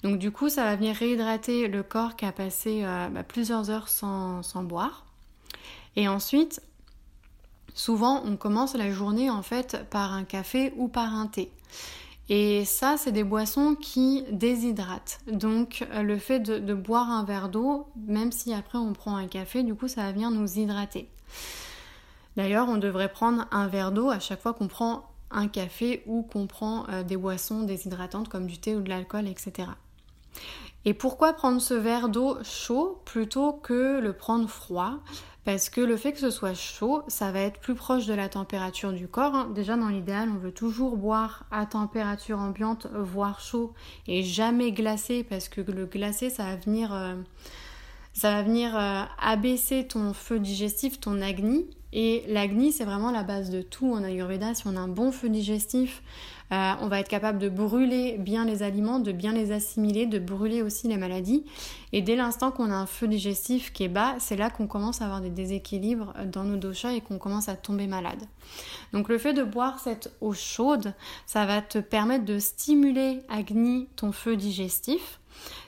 Donc 0.03 0.19
du 0.19 0.31
coup, 0.31 0.49
ça 0.49 0.63
va 0.63 0.75
venir 0.75 0.95
réhydrater 0.95 1.67
le 1.67 1.83
corps 1.83 2.15
qui 2.15 2.25
a 2.25 2.31
passé 2.31 2.81
euh, 2.83 3.07
bah, 3.09 3.23
plusieurs 3.23 3.69
heures 3.69 3.87
sans, 3.87 4.41
boire. 4.63 5.05
Et 5.95 6.07
ensuite, 6.07 6.61
souvent, 7.73 8.21
on 8.25 8.35
commence 8.35 8.75
la 8.75 8.91
journée 8.91 9.29
en 9.29 9.41
fait 9.41 9.85
par 9.89 10.13
un 10.13 10.23
café 10.23 10.73
ou 10.77 10.87
par 10.87 11.15
un 11.15 11.27
thé. 11.27 11.51
Et 12.27 12.65
ça, 12.65 12.97
c'est 12.97 13.11
des 13.11 13.23
boissons 13.23 13.75
qui 13.75 14.23
déshydratent. 14.31 15.19
Donc 15.31 15.85
le 15.93 16.17
fait 16.17 16.39
de 16.39 16.73
boire 16.73 17.09
un 17.09 17.23
verre 17.23 17.49
d'eau, 17.49 17.87
même 17.95 18.31
si 18.31 18.51
après 18.53 18.79
on 18.79 18.93
prend 18.93 19.15
un 19.15 19.27
café, 19.27 19.63
du 19.63 19.75
coup, 19.75 19.87
ça 19.87 20.01
va 20.01 20.11
venir 20.11 20.31
nous 20.31 20.59
hydrater. 20.59 21.07
D'ailleurs, 22.37 22.67
on 22.69 22.77
devrait 22.77 23.11
prendre 23.11 23.47
un 23.51 23.67
verre 23.67 23.91
d'eau 23.91 24.09
à 24.09 24.19
chaque 24.19 24.41
fois 24.41 24.53
qu'on 24.53 24.67
prend 24.67 25.09
un 25.31 25.47
café 25.47 26.03
ou 26.05 26.23
qu'on 26.23 26.47
prend 26.47 26.87
euh, 26.89 27.03
des 27.03 27.17
boissons 27.17 27.63
déshydratantes 27.63 28.29
comme 28.29 28.47
du 28.47 28.57
thé 28.57 28.75
ou 28.75 28.81
de 28.81 28.89
l'alcool, 28.89 29.27
etc. 29.27 29.69
Et 30.85 30.93
pourquoi 30.93 31.33
prendre 31.33 31.61
ce 31.61 31.73
verre 31.73 32.09
d'eau 32.09 32.37
chaud 32.43 33.01
plutôt 33.05 33.53
que 33.53 33.99
le 33.99 34.13
prendre 34.13 34.47
froid? 34.47 34.99
Parce 35.43 35.69
que 35.69 35.81
le 35.81 35.95
fait 35.95 36.11
que 36.11 36.19
ce 36.19 36.31
soit 36.31 36.55
chaud, 36.55 37.03
ça 37.07 37.31
va 37.31 37.39
être 37.39 37.59
plus 37.59 37.75
proche 37.75 38.07
de 38.07 38.13
la 38.15 38.29
température 38.29 38.91
du 38.91 39.07
corps. 39.07 39.35
Hein. 39.35 39.51
Déjà 39.53 39.77
dans 39.77 39.89
l'idéal, 39.89 40.29
on 40.29 40.39
veut 40.39 40.51
toujours 40.51 40.97
boire 40.97 41.45
à 41.51 41.67
température 41.67 42.39
ambiante, 42.39 42.87
voire 42.93 43.39
chaud, 43.39 43.73
et 44.07 44.23
jamais 44.23 44.71
glacé, 44.71 45.23
parce 45.23 45.47
que 45.47 45.61
le 45.61 45.85
glacé, 45.85 46.31
ça 46.31 46.45
va 46.45 46.55
venir, 46.55 46.91
euh, 46.93 47.13
ça 48.13 48.31
va 48.31 48.41
venir 48.41 48.75
euh, 48.75 49.03
abaisser 49.19 49.85
ton 49.87 50.13
feu 50.13 50.39
digestif, 50.39 50.99
ton 50.99 51.21
agni, 51.21 51.67
et 51.97 52.25
l'agni, 52.27 52.73
c'est 52.73 52.83
vraiment 52.83 53.09
la 53.09 53.23
base 53.23 53.49
de 53.49 53.61
tout 53.61 53.93
en 53.93 54.03
Ayurveda. 54.03 54.53
Si 54.53 54.67
on 54.67 54.75
a 54.75 54.79
un 54.81 54.89
bon 54.89 55.13
feu 55.13 55.29
digestif, 55.29 56.03
euh, 56.51 56.73
on 56.81 56.89
va 56.89 56.99
être 56.99 57.07
capable 57.07 57.39
de 57.39 57.47
brûler 57.47 58.17
bien 58.17 58.43
les 58.43 58.63
aliments, 58.63 58.99
de 58.99 59.13
bien 59.13 59.31
les 59.31 59.53
assimiler, 59.53 60.05
de 60.05 60.19
brûler 60.19 60.61
aussi 60.61 60.89
les 60.89 60.97
maladies. 60.97 61.45
Et 61.93 62.01
dès 62.01 62.17
l'instant 62.17 62.51
qu'on 62.51 62.69
a 62.69 62.75
un 62.75 62.85
feu 62.85 63.07
digestif 63.07 63.71
qui 63.71 63.85
est 63.85 63.87
bas, 63.87 64.15
c'est 64.19 64.35
là 64.35 64.49
qu'on 64.49 64.67
commence 64.67 65.01
à 65.01 65.05
avoir 65.05 65.21
des 65.21 65.29
déséquilibres 65.29 66.13
dans 66.25 66.43
nos 66.43 66.57
doshas 66.57 66.91
et 66.91 66.99
qu'on 66.99 67.17
commence 67.17 67.47
à 67.47 67.55
tomber 67.55 67.87
malade. 67.87 68.23
Donc 68.91 69.07
le 69.07 69.17
fait 69.17 69.33
de 69.33 69.43
boire 69.43 69.79
cette 69.79 70.13
eau 70.19 70.33
chaude, 70.33 70.93
ça 71.25 71.45
va 71.45 71.61
te 71.61 71.77
permettre 71.77 72.25
de 72.25 72.39
stimuler 72.39 73.21
Agni, 73.29 73.87
ton 73.95 74.11
feu 74.11 74.35
digestif. 74.35 75.21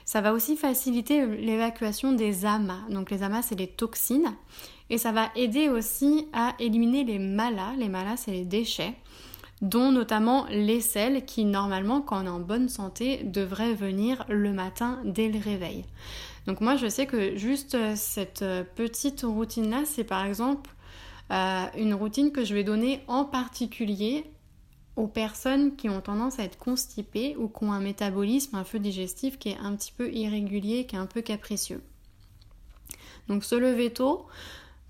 Ça 0.04 0.20
va 0.20 0.34
aussi 0.34 0.56
faciliter 0.56 1.24
l'évacuation 1.24 2.12
des 2.12 2.44
amas. 2.44 2.80
Donc 2.90 3.10
les 3.10 3.22
amas, 3.22 3.40
c'est 3.40 3.58
les 3.58 3.66
toxines. 3.66 4.34
Et 4.90 4.98
ça 4.98 5.12
va 5.12 5.30
aider 5.36 5.68
aussi 5.68 6.28
à 6.32 6.54
éliminer 6.58 7.04
les 7.04 7.18
malas. 7.18 7.74
Les 7.76 7.88
malas, 7.88 8.16
c'est 8.16 8.30
les 8.30 8.44
déchets, 8.44 8.94
dont 9.60 9.92
notamment 9.92 10.46
les 10.50 10.80
sels 10.80 11.24
qui, 11.24 11.44
normalement, 11.44 12.00
quand 12.00 12.22
on 12.22 12.26
est 12.26 12.30
en 12.30 12.40
bonne 12.40 12.68
santé, 12.68 13.22
devraient 13.24 13.74
venir 13.74 14.24
le 14.28 14.52
matin 14.52 15.00
dès 15.04 15.28
le 15.28 15.38
réveil. 15.38 15.84
Donc 16.46 16.62
moi, 16.62 16.76
je 16.76 16.88
sais 16.88 17.06
que 17.06 17.36
juste 17.36 17.74
euh, 17.74 17.92
cette 17.94 18.40
euh, 18.40 18.64
petite 18.64 19.20
routine-là, 19.22 19.82
c'est 19.84 20.04
par 20.04 20.24
exemple 20.24 20.70
euh, 21.30 21.66
une 21.76 21.92
routine 21.92 22.32
que 22.32 22.42
je 22.42 22.54
vais 22.54 22.64
donner 22.64 23.02
en 23.06 23.26
particulier 23.26 24.24
aux 24.96 25.08
personnes 25.08 25.76
qui 25.76 25.90
ont 25.90 26.00
tendance 26.00 26.38
à 26.38 26.44
être 26.44 26.56
constipées 26.56 27.36
ou 27.36 27.48
qui 27.48 27.64
ont 27.64 27.72
un 27.72 27.80
métabolisme, 27.80 28.56
un 28.56 28.64
feu 28.64 28.78
digestif 28.78 29.38
qui 29.38 29.50
est 29.50 29.58
un 29.58 29.76
petit 29.76 29.92
peu 29.92 30.10
irrégulier, 30.10 30.86
qui 30.86 30.96
est 30.96 30.98
un 30.98 31.06
peu 31.06 31.20
capricieux. 31.20 31.82
Donc 33.28 33.44
se 33.44 33.54
lever 33.54 33.92
tôt, 33.92 34.26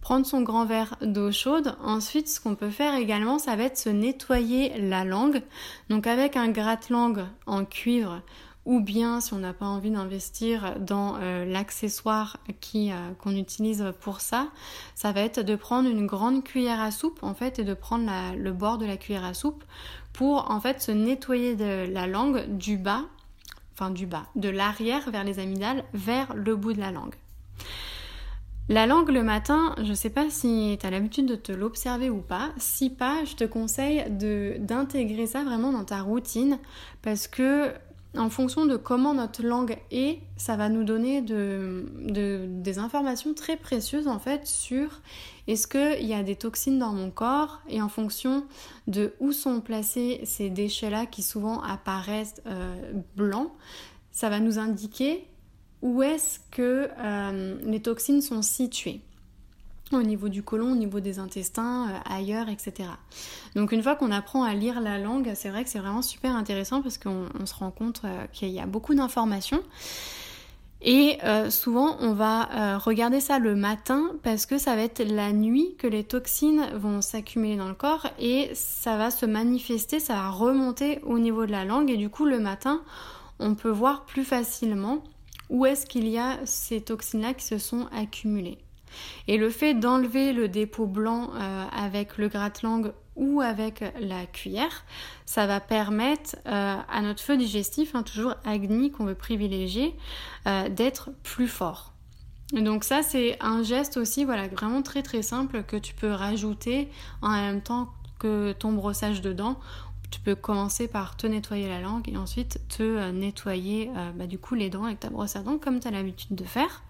prendre 0.09 0.25
son 0.25 0.41
grand 0.41 0.65
verre 0.65 0.97
d'eau 1.03 1.31
chaude. 1.33 1.77
Ensuite, 1.85 2.29
ce 2.29 2.41
qu'on 2.41 2.55
peut 2.55 2.71
faire 2.71 2.95
également, 2.95 3.39
ça 3.39 3.57
va 3.57 3.65
être 3.65 3.77
se 3.77 3.91
nettoyer 3.91 4.73
la 4.79 5.05
langue. 5.05 5.43
Donc 5.91 6.07
avec 6.07 6.35
un 6.35 6.49
gratte-langue 6.49 7.27
en 7.45 7.67
cuivre 7.67 8.23
ou 8.65 8.81
bien 8.81 9.21
si 9.21 9.35
on 9.35 9.39
n'a 9.41 9.53
pas 9.53 9.67
envie 9.67 9.91
d'investir 9.91 10.77
dans 10.81 11.17
euh, 11.21 11.45
l'accessoire 11.45 12.39
qui 12.63 12.91
euh, 12.91 12.95
qu'on 13.19 13.37
utilise 13.37 13.85
pour 14.01 14.23
ça, 14.23 14.49
ça 14.95 15.13
va 15.13 15.21
être 15.21 15.41
de 15.41 15.57
prendre 15.57 15.91
une 15.91 16.07
grande 16.07 16.43
cuillère 16.43 16.81
à 16.81 16.91
soupe 16.91 17.23
en 17.23 17.35
fait 17.35 17.59
et 17.59 17.65
de 17.65 17.75
prendre 17.75 18.11
le 18.35 18.53
bord 18.55 18.79
de 18.79 18.87
la 18.87 18.97
cuillère 18.97 19.27
à 19.27 19.35
soupe 19.35 19.63
pour 20.15 20.51
en 20.51 20.59
fait 20.59 20.81
se 20.81 20.91
nettoyer 20.91 21.55
de 21.55 21.87
la 21.93 22.07
langue 22.07 22.47
du 22.57 22.79
bas, 22.79 23.03
enfin 23.75 23.91
du 23.91 24.07
bas, 24.07 24.25
de 24.37 24.49
l'arrière 24.49 25.11
vers 25.11 25.25
les 25.25 25.39
amygdales 25.39 25.85
vers 25.93 26.35
le 26.35 26.57
bout 26.57 26.73
de 26.73 26.81
la 26.81 26.93
langue. 26.93 27.15
La 28.71 28.87
langue 28.87 29.09
le 29.09 29.23
matin, 29.23 29.75
je 29.79 29.89
ne 29.89 29.95
sais 29.95 30.11
pas 30.11 30.29
si 30.29 30.77
tu 30.79 30.87
as 30.87 30.91
l'habitude 30.91 31.25
de 31.25 31.37
te 31.37 31.53
l'observer 31.53 32.11
ou 32.11 32.21
pas. 32.21 32.51
Si 32.59 32.91
pas, 32.91 33.25
je 33.25 33.35
te 33.35 33.45
conseille 33.45 34.05
d'intégrer 34.11 35.27
ça 35.27 35.43
vraiment 35.43 35.73
dans 35.73 35.85
ta 35.85 36.03
routine 36.03 36.59
parce 37.01 37.29
que 37.29 37.73
en 38.17 38.29
fonction 38.29 38.67
de 38.67 38.77
comment 38.77 39.15
notre 39.15 39.43
langue 39.43 39.79
est, 39.91 40.19
ça 40.37 40.57
va 40.57 40.69
nous 40.69 40.85
donner 40.85 41.23
des 41.23 42.79
informations 42.79 43.33
très 43.33 43.57
précieuses 43.57 44.09
en 44.09 44.19
fait 44.19 44.47
sur 44.47 45.01
est-ce 45.47 45.67
qu'il 45.67 46.07
y 46.07 46.13
a 46.13 46.23
des 46.23 46.37
toxines 46.37 46.79
dans 46.79 46.93
mon 46.93 47.11
corps 47.11 47.61
et 47.69 47.81
en 47.81 47.89
fonction 47.89 48.45
de 48.87 49.15
où 49.21 49.33
sont 49.33 49.61
placés 49.63 50.21
ces 50.25 50.51
déchets-là 50.51 51.07
qui 51.07 51.23
souvent 51.23 51.63
apparaissent 51.63 52.43
euh, 52.47 52.93
blancs, 53.17 53.51
ça 54.11 54.29
va 54.29 54.41
nous 54.41 54.59
indiquer 54.59 55.27
où 55.83 56.03
est-ce 56.03 56.41
que 56.51 56.89
euh, 56.99 57.59
les 57.65 57.81
toxines 57.81 58.23
sont 58.23 58.43
situées? 58.43 59.01
Au 59.93 60.03
niveau 60.03 60.29
du 60.29 60.43
côlon, 60.43 60.73
au 60.73 60.77
niveau 60.77 61.01
des 61.01 61.19
intestins, 61.19 61.89
euh, 61.89 62.15
ailleurs, 62.15 62.49
etc. 62.49 62.91
Donc 63.55 63.73
une 63.73 63.83
fois 63.83 63.97
qu'on 63.97 64.11
apprend 64.11 64.43
à 64.43 64.53
lire 64.55 64.81
la 64.81 64.99
langue, 64.99 65.33
c'est 65.35 65.49
vrai 65.49 65.65
que 65.65 65.71
c'est 65.71 65.79
vraiment 65.79 66.03
super 66.03 66.37
intéressant 66.37 66.83
parce 66.83 66.99
qu'on 66.99 67.47
se 67.47 67.55
rend 67.55 67.71
compte 67.71 68.03
euh, 68.05 68.27
qu'il 68.33 68.51
y 68.51 68.61
a 68.61 68.67
beaucoup 68.67 68.95
d'informations. 68.95 69.63
Et 70.81 71.19
souvent, 71.51 71.97
on 71.99 72.13
va 72.13 72.79
regarder 72.79 73.19
ça 73.19 73.41
le 73.41 73.57
matin 73.57 74.13
parce 74.23 74.47
que 74.47 74.59
ça 74.59 74.77
va 74.77 74.83
être 74.83 75.03
la 75.03 75.33
nuit 75.33 75.75
que 75.77 75.89
les 75.89 76.05
toxines 76.05 76.67
vont 76.77 77.03
s'accumuler 77.03 77.57
dans 77.57 77.67
le 77.67 77.75
corps 77.75 78.07
et 78.21 78.53
ça 78.55 78.97
va 78.97 79.11
se 79.11 79.27
manifester, 79.27 79.99
ça 79.99 80.15
va 80.15 80.31
remonter 80.31 81.01
au 81.03 81.19
niveau 81.19 81.47
de 81.47 81.51
la 81.51 81.65
langue 81.65 81.91
et 81.91 81.97
du 81.97 82.11
coup, 82.11 82.27
le 82.27 82.39
matin, 82.39 82.81
on 83.41 83.57
peut 83.57 83.71
voir 83.71 84.05
plus 84.05 84.23
facilement 84.23 85.03
où 85.51 85.67
est-ce 85.67 85.87
qu'il 85.87 86.09
y 86.09 86.19
a 86.19 86.39
ces 86.45 86.81
toxines-là 86.81 87.35
qui 87.35 87.45
se 87.45 87.59
sont 87.59 87.87
accumulées. 87.93 88.59
Et 89.27 89.37
le 89.37 89.51
fait 89.51 89.75
d'enlever 89.75 90.33
le 90.33 90.49
dépôt 90.49 90.87
blanc 90.87 91.31
euh, 91.35 91.65
avec 91.73 92.19
le 92.19 92.29
gratte-langue 92.29 92.93
ou 93.17 93.41
avec 93.41 93.85
la 94.01 94.27
cuillère, 94.27 94.85
ça 95.27 95.47
va 95.47 95.61
permettre 95.61 96.37
euh, 96.47 96.77
à 96.89 97.03
notre 97.03 97.21
feu 97.21 97.37
digestif, 97.37 97.95
hein, 97.95 98.03
toujours 98.03 98.35
Agni 98.45 98.91
qu'on 98.91 99.05
veut 99.05 99.15
privilégier, 99.15 99.95
euh, 100.47 100.69
d'être 100.69 101.11
plus 101.23 101.49
fort. 101.49 101.93
donc 102.53 102.85
ça 102.85 103.03
c'est 103.03 103.37
un 103.41 103.63
geste 103.63 103.99
aussi 103.99 104.25
voilà 104.25 104.49
vraiment 104.49 104.83
très 104.83 105.03
très 105.03 105.21
simple 105.21 105.65
que 105.65 105.77
tu 105.77 105.95
peux 105.95 106.11
rajouter 106.11 106.89
en 107.21 107.31
même 107.31 107.61
temps 107.61 107.91
que 108.19 108.53
ton 108.53 108.73
brossage 108.73 109.21
de 109.21 109.33
dents 109.33 109.59
tu 110.11 110.21
peux 110.21 110.35
commencer 110.35 110.89
par 110.89 111.17
te 111.17 111.27
nettoyer 111.27 111.69
la 111.69 111.81
langue 111.81 112.09
et 112.09 112.17
ensuite 112.17 112.61
te 112.69 112.83
euh, 112.83 113.13
nettoyer 113.13 113.91
euh, 113.97 114.11
bah, 114.13 114.27
du 114.27 114.39
coup 114.39 114.55
les 114.55 114.71
dents 114.71 114.85
avec 114.85 115.01
ta 115.01 115.11
brosse 115.11 115.37
à 115.37 115.41
dents 115.41 115.59
comme 115.59 115.81
tu 115.81 115.89
as 115.89 115.91
l'habitude 115.91 116.35
de 116.35 116.45
faire. 116.45 116.83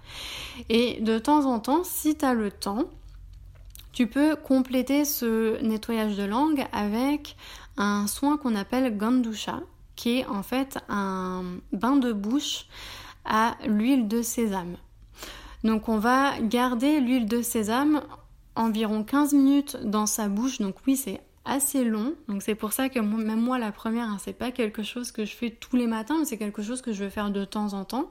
Et 0.68 1.00
de 1.00 1.18
temps 1.18 1.44
en 1.46 1.58
temps, 1.58 1.84
si 1.84 2.16
tu 2.16 2.24
as 2.24 2.34
le 2.34 2.50
temps, 2.50 2.84
tu 3.92 4.06
peux 4.06 4.36
compléter 4.36 5.04
ce 5.04 5.60
nettoyage 5.62 6.16
de 6.16 6.24
langue 6.24 6.66
avec 6.72 7.36
un 7.76 8.06
soin 8.06 8.36
qu'on 8.36 8.54
appelle 8.54 8.96
Gandusha, 8.96 9.60
qui 9.96 10.18
est 10.18 10.26
en 10.26 10.42
fait 10.42 10.78
un 10.88 11.44
bain 11.72 11.96
de 11.96 12.12
bouche 12.12 12.66
à 13.24 13.56
l'huile 13.66 14.06
de 14.06 14.22
sésame. 14.22 14.76
Donc 15.64 15.88
on 15.88 15.98
va 15.98 16.38
garder 16.40 17.00
l'huile 17.00 17.26
de 17.26 17.42
sésame 17.42 18.02
environ 18.54 19.02
15 19.02 19.32
minutes 19.32 19.76
dans 19.82 20.06
sa 20.06 20.28
bouche. 20.28 20.60
Donc 20.60 20.76
oui, 20.86 20.96
c'est 20.96 21.20
assez 21.48 21.82
long. 21.82 22.14
Donc 22.28 22.42
c'est 22.42 22.54
pour 22.54 22.72
ça 22.72 22.88
que 22.88 23.00
même 23.00 23.40
moi 23.40 23.58
la 23.58 23.72
première, 23.72 24.08
hein, 24.08 24.18
c'est 24.22 24.32
pas 24.32 24.52
quelque 24.52 24.82
chose 24.82 25.10
que 25.10 25.24
je 25.24 25.34
fais 25.34 25.50
tous 25.50 25.76
les 25.76 25.86
matins, 25.86 26.16
mais 26.18 26.24
c'est 26.24 26.36
quelque 26.36 26.62
chose 26.62 26.82
que 26.82 26.92
je 26.92 27.04
veux 27.04 27.10
faire 27.10 27.30
de 27.30 27.44
temps 27.44 27.72
en 27.72 27.84
temps. 27.84 28.10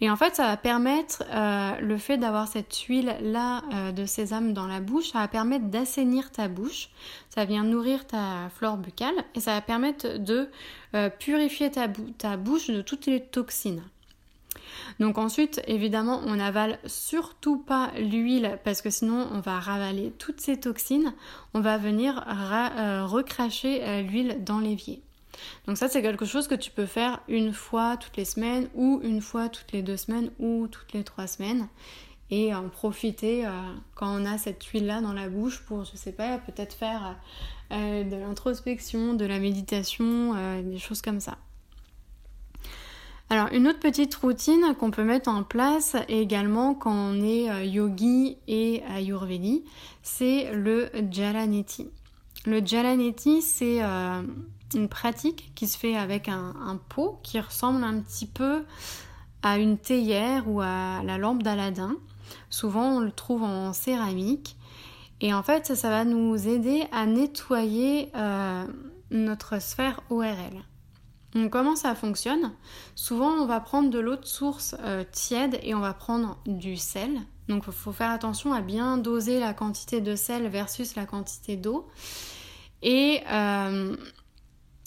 Et 0.00 0.10
en 0.10 0.16
fait, 0.16 0.36
ça 0.36 0.44
va 0.44 0.56
permettre 0.56 1.24
euh, 1.30 1.72
le 1.80 1.96
fait 1.96 2.18
d'avoir 2.18 2.46
cette 2.46 2.74
huile 2.76 3.16
là 3.22 3.62
euh, 3.72 3.92
de 3.92 4.04
sésame 4.04 4.52
dans 4.52 4.66
la 4.66 4.80
bouche, 4.80 5.10
ça 5.12 5.20
va 5.20 5.28
permettre 5.28 5.66
d'assainir 5.66 6.30
ta 6.30 6.48
bouche. 6.48 6.90
Ça 7.30 7.44
vient 7.44 7.64
nourrir 7.64 8.06
ta 8.06 8.50
flore 8.50 8.76
buccale 8.76 9.14
et 9.34 9.40
ça 9.40 9.54
va 9.54 9.60
permettre 9.60 10.18
de 10.18 10.48
euh, 10.94 11.08
purifier 11.08 11.70
ta, 11.70 11.88
ta 12.18 12.36
bouche 12.36 12.68
de 12.68 12.82
toutes 12.82 13.06
les 13.06 13.20
toxines. 13.20 13.82
Donc 15.00 15.18
ensuite, 15.18 15.62
évidemment, 15.66 16.20
on 16.26 16.36
n'avale 16.36 16.78
surtout 16.86 17.58
pas 17.58 17.90
l'huile 17.98 18.58
parce 18.64 18.82
que 18.82 18.90
sinon 18.90 19.28
on 19.32 19.40
va 19.40 19.58
ravaler 19.58 20.12
toutes 20.18 20.40
ces 20.40 20.58
toxines. 20.58 21.14
On 21.54 21.60
va 21.60 21.78
venir 21.78 22.24
euh, 22.28 23.06
recracher 23.06 23.82
euh, 23.84 24.02
l'huile 24.02 24.44
dans 24.44 24.58
l'évier. 24.60 25.02
Donc 25.66 25.76
ça, 25.76 25.88
c'est 25.88 26.02
quelque 26.02 26.24
chose 26.24 26.48
que 26.48 26.54
tu 26.54 26.70
peux 26.70 26.86
faire 26.86 27.20
une 27.28 27.52
fois 27.52 27.96
toutes 27.96 28.16
les 28.16 28.24
semaines 28.24 28.68
ou 28.74 29.00
une 29.04 29.20
fois 29.20 29.48
toutes 29.48 29.72
les 29.72 29.82
deux 29.82 29.96
semaines 29.96 30.30
ou 30.38 30.66
toutes 30.66 30.92
les 30.92 31.04
trois 31.04 31.26
semaines 31.26 31.68
et 32.30 32.54
en 32.54 32.68
profiter 32.68 33.46
euh, 33.46 33.50
quand 33.94 34.08
on 34.08 34.26
a 34.26 34.36
cette 34.36 34.62
huile 34.64 34.86
là 34.86 35.00
dans 35.00 35.12
la 35.14 35.28
bouche 35.28 35.60
pour 35.60 35.84
je 35.84 35.96
sais 35.96 36.12
pas 36.12 36.38
peut-être 36.38 36.74
faire 36.74 37.16
de 37.70 38.16
l'introspection, 38.16 39.12
de 39.12 39.26
la 39.26 39.38
méditation, 39.38 40.62
des 40.62 40.78
choses 40.78 41.02
comme 41.02 41.20
ça. 41.20 41.36
Alors 43.30 43.48
une 43.52 43.68
autre 43.68 43.78
petite 43.78 44.14
routine 44.14 44.74
qu'on 44.78 44.90
peut 44.90 45.04
mettre 45.04 45.28
en 45.28 45.42
place 45.42 45.96
également 46.08 46.74
quand 46.74 46.94
on 46.94 47.22
est 47.22 47.50
euh, 47.50 47.62
yogi 47.62 48.38
et 48.48 48.82
ayurvedi, 48.88 49.64
c'est 50.02 50.50
le 50.54 50.88
jalaneti. 51.10 51.90
Le 52.46 52.64
jalaneti, 52.64 53.42
c'est 53.42 53.82
euh, 53.82 54.22
une 54.74 54.88
pratique 54.88 55.52
qui 55.54 55.66
se 55.66 55.76
fait 55.76 55.94
avec 55.94 56.28
un, 56.28 56.80
pot 56.88 57.20
qui 57.22 57.38
ressemble 57.38 57.84
un 57.84 58.00
petit 58.00 58.24
peu 58.24 58.64
à 59.42 59.58
une 59.58 59.76
théière 59.76 60.48
ou 60.48 60.62
à 60.62 61.02
la 61.04 61.18
lampe 61.18 61.42
d'Aladin. 61.42 61.96
Souvent 62.48 62.96
on 62.96 63.00
le 63.00 63.12
trouve 63.12 63.42
en 63.42 63.74
céramique. 63.74 64.56
Et 65.20 65.34
en 65.34 65.42
fait, 65.42 65.74
ça, 65.74 65.90
va 65.90 66.04
nous 66.04 66.48
aider 66.48 66.84
à 66.92 67.04
nettoyer 67.04 68.10
euh, 68.14 68.64
notre 69.10 69.60
sphère 69.60 70.00
ORL. 70.10 70.62
Comment 71.50 71.76
ça 71.76 71.94
fonctionne? 71.94 72.52
Souvent, 72.94 73.30
on 73.30 73.46
va 73.46 73.60
prendre 73.60 73.90
de 73.90 73.98
l'eau 73.98 74.16
de 74.16 74.24
source 74.24 74.74
euh, 74.80 75.04
tiède 75.12 75.58
et 75.62 75.74
on 75.74 75.80
va 75.80 75.92
prendre 75.92 76.38
du 76.46 76.76
sel. 76.76 77.20
Donc, 77.48 77.64
il 77.66 77.72
faut 77.72 77.92
faire 77.92 78.10
attention 78.10 78.52
à 78.52 78.62
bien 78.62 78.96
doser 78.96 79.38
la 79.38 79.52
quantité 79.52 80.00
de 80.00 80.16
sel 80.16 80.48
versus 80.48 80.96
la 80.96 81.04
quantité 81.04 81.56
d'eau. 81.56 81.86
Et 82.82 83.20
euh, 83.30 83.94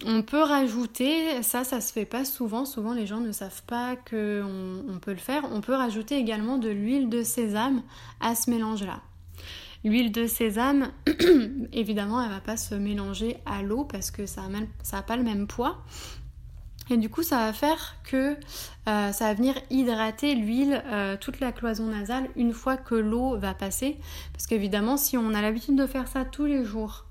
on 0.06 0.24
peut 0.24 0.42
rajouter, 0.42 1.44
ça, 1.44 1.64
ça 1.64 1.80
se 1.80 1.94
fait 1.94 2.06
pas 2.06 2.26
souvent. 2.26 2.66
Souvent, 2.66 2.94
les 2.94 3.06
gens 3.06 3.20
ne 3.20 3.32
savent 3.32 3.64
pas 3.64 3.96
qu'on 3.96 4.84
on 4.90 5.00
peut 5.00 5.12
le 5.12 5.18
faire. 5.18 5.44
On 5.52 5.62
peut 5.62 5.76
rajouter 5.76 6.18
également 6.18 6.58
de 6.58 6.70
l'huile 6.70 7.10
de 7.10 7.22
sésame 7.22 7.84
à 8.20 8.34
ce 8.34 8.50
mélange-là. 8.50 9.02
L'huile 9.84 10.12
de 10.12 10.28
sésame, 10.28 10.92
évidemment, 11.74 12.22
elle 12.22 12.30
va 12.30 12.40
pas 12.40 12.58
se 12.58 12.76
mélanger 12.76 13.38
à 13.46 13.64
l'eau 13.64 13.84
parce 13.84 14.12
que 14.12 14.26
ça 14.26 14.44
n'a 14.48 15.02
pas 15.02 15.18
le 15.18 15.24
même 15.24 15.48
poids. 15.48 15.84
Et 16.90 16.98
du 16.98 17.10
coup, 17.10 17.24
ça 17.24 17.38
va 17.38 17.54
faire 17.54 17.96
que 18.04 18.36
euh, 18.88 19.12
ça 19.12 19.26
va 19.26 19.34
venir 19.34 19.56
hydrater 19.70 20.36
l'huile, 20.36 20.84
euh, 20.88 21.16
toute 21.16 21.40
la 21.40 21.52
cloison 21.52 21.86
nasale, 21.86 22.28
une 22.36 22.54
fois 22.54 22.76
que 22.76 22.96
l'eau 22.96 23.38
va 23.38 23.54
passer. 23.54 23.98
Parce 24.34 24.48
qu'évidemment, 24.48 24.98
si 24.98 25.18
on 25.18 25.34
a 25.34 25.42
l'habitude 25.42 25.76
de 25.76 25.86
faire 25.86 26.08
ça 26.08 26.26
tous 26.26 26.46
les 26.46 26.66
jours, 26.66 27.06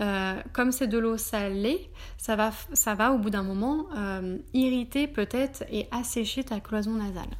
euh, 0.00 0.34
comme 0.52 0.72
c'est 0.72 0.88
de 0.88 0.98
l'eau 0.98 1.16
salée, 1.16 1.90
ça 2.18 2.36
va, 2.36 2.50
ça 2.72 2.94
va 2.94 3.12
au 3.12 3.18
bout 3.18 3.30
d'un 3.30 3.44
moment 3.44 3.86
irriter 4.52 5.06
peut-être 5.06 5.64
et 5.70 5.88
assécher 5.90 6.44
ta 6.44 6.60
cloison 6.60 6.94
nasale. 6.94 7.30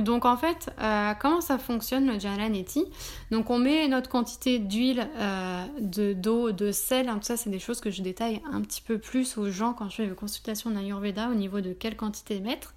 Donc 0.00 0.24
en 0.24 0.36
fait, 0.36 0.70
euh, 0.80 1.12
comment 1.20 1.40
ça 1.40 1.58
fonctionne 1.58 2.06
le 2.06 2.18
Jalanetti 2.18 2.84
Donc 3.30 3.50
on 3.50 3.58
met 3.58 3.86
notre 3.88 4.08
quantité 4.08 4.58
d'huile, 4.58 5.08
euh, 5.16 5.64
de 5.80 6.12
d'eau, 6.14 6.52
de 6.52 6.72
sel, 6.72 7.08
hein, 7.08 7.16
tout 7.16 7.24
ça 7.24 7.36
c'est 7.36 7.50
des 7.50 7.58
choses 7.58 7.80
que 7.80 7.90
je 7.90 8.02
détaille 8.02 8.40
un 8.50 8.62
petit 8.62 8.80
peu 8.80 8.98
plus 8.98 9.36
aux 9.36 9.50
gens 9.50 9.74
quand 9.74 9.88
je 9.90 9.96
fais 9.96 10.04
une 10.04 10.14
consultation 10.14 10.70
d'Ayurveda 10.70 11.28
au 11.28 11.34
niveau 11.34 11.60
de 11.60 11.72
quelle 11.72 11.96
quantité 11.96 12.40
mettre. 12.40 12.74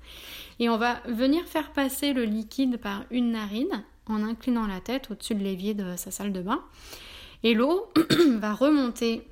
Et 0.59 0.69
on 0.69 0.77
va 0.77 0.95
venir 1.07 1.45
faire 1.45 1.71
passer 1.71 2.13
le 2.13 2.23
liquide 2.23 2.77
par 2.77 3.03
une 3.11 3.31
narine 3.31 3.83
en 4.07 4.23
inclinant 4.23 4.67
la 4.67 4.81
tête 4.81 5.09
au-dessus 5.11 5.35
de 5.35 5.43
l'évier 5.43 5.73
de 5.73 5.95
sa 5.95 6.11
salle 6.11 6.33
de 6.33 6.41
bain. 6.41 6.61
Et 7.43 7.53
l'eau 7.53 7.91
va 8.37 8.53
remonter 8.53 9.27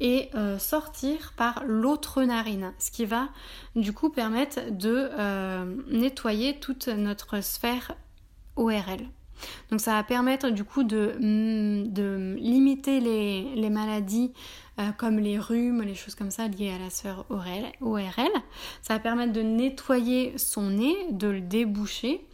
et 0.00 0.28
euh, 0.34 0.58
sortir 0.58 1.32
par 1.36 1.64
l'autre 1.66 2.22
narine, 2.22 2.72
ce 2.78 2.90
qui 2.90 3.06
va 3.06 3.28
du 3.74 3.92
coup 3.92 4.10
permettre 4.10 4.60
de 4.70 5.08
euh, 5.18 5.64
nettoyer 5.88 6.58
toute 6.58 6.88
notre 6.88 7.42
sphère 7.42 7.92
ORL. 8.56 9.08
Donc 9.70 9.80
ça 9.80 9.92
va 9.92 10.02
permettre 10.02 10.50
du 10.50 10.64
coup 10.64 10.82
de, 10.82 11.14
mm, 11.18 11.92
de 11.92 12.36
limiter 12.38 13.00
les, 13.00 13.54
les 13.54 13.70
maladies 13.70 14.32
euh, 14.78 14.92
comme 14.96 15.18
les 15.18 15.38
rhumes, 15.38 15.82
les 15.82 15.94
choses 15.94 16.14
comme 16.14 16.30
ça 16.30 16.48
liées 16.48 16.70
à 16.70 16.78
la 16.78 16.90
sphère 16.90 17.24
ORL. 17.30 18.30
Ça 18.82 18.94
va 18.94 18.98
permettre 18.98 19.32
de 19.32 19.40
nettoyer 19.40 20.36
son 20.36 20.70
nez, 20.70 20.94
de 21.10 21.28
le 21.28 21.40
déboucher. 21.40 22.26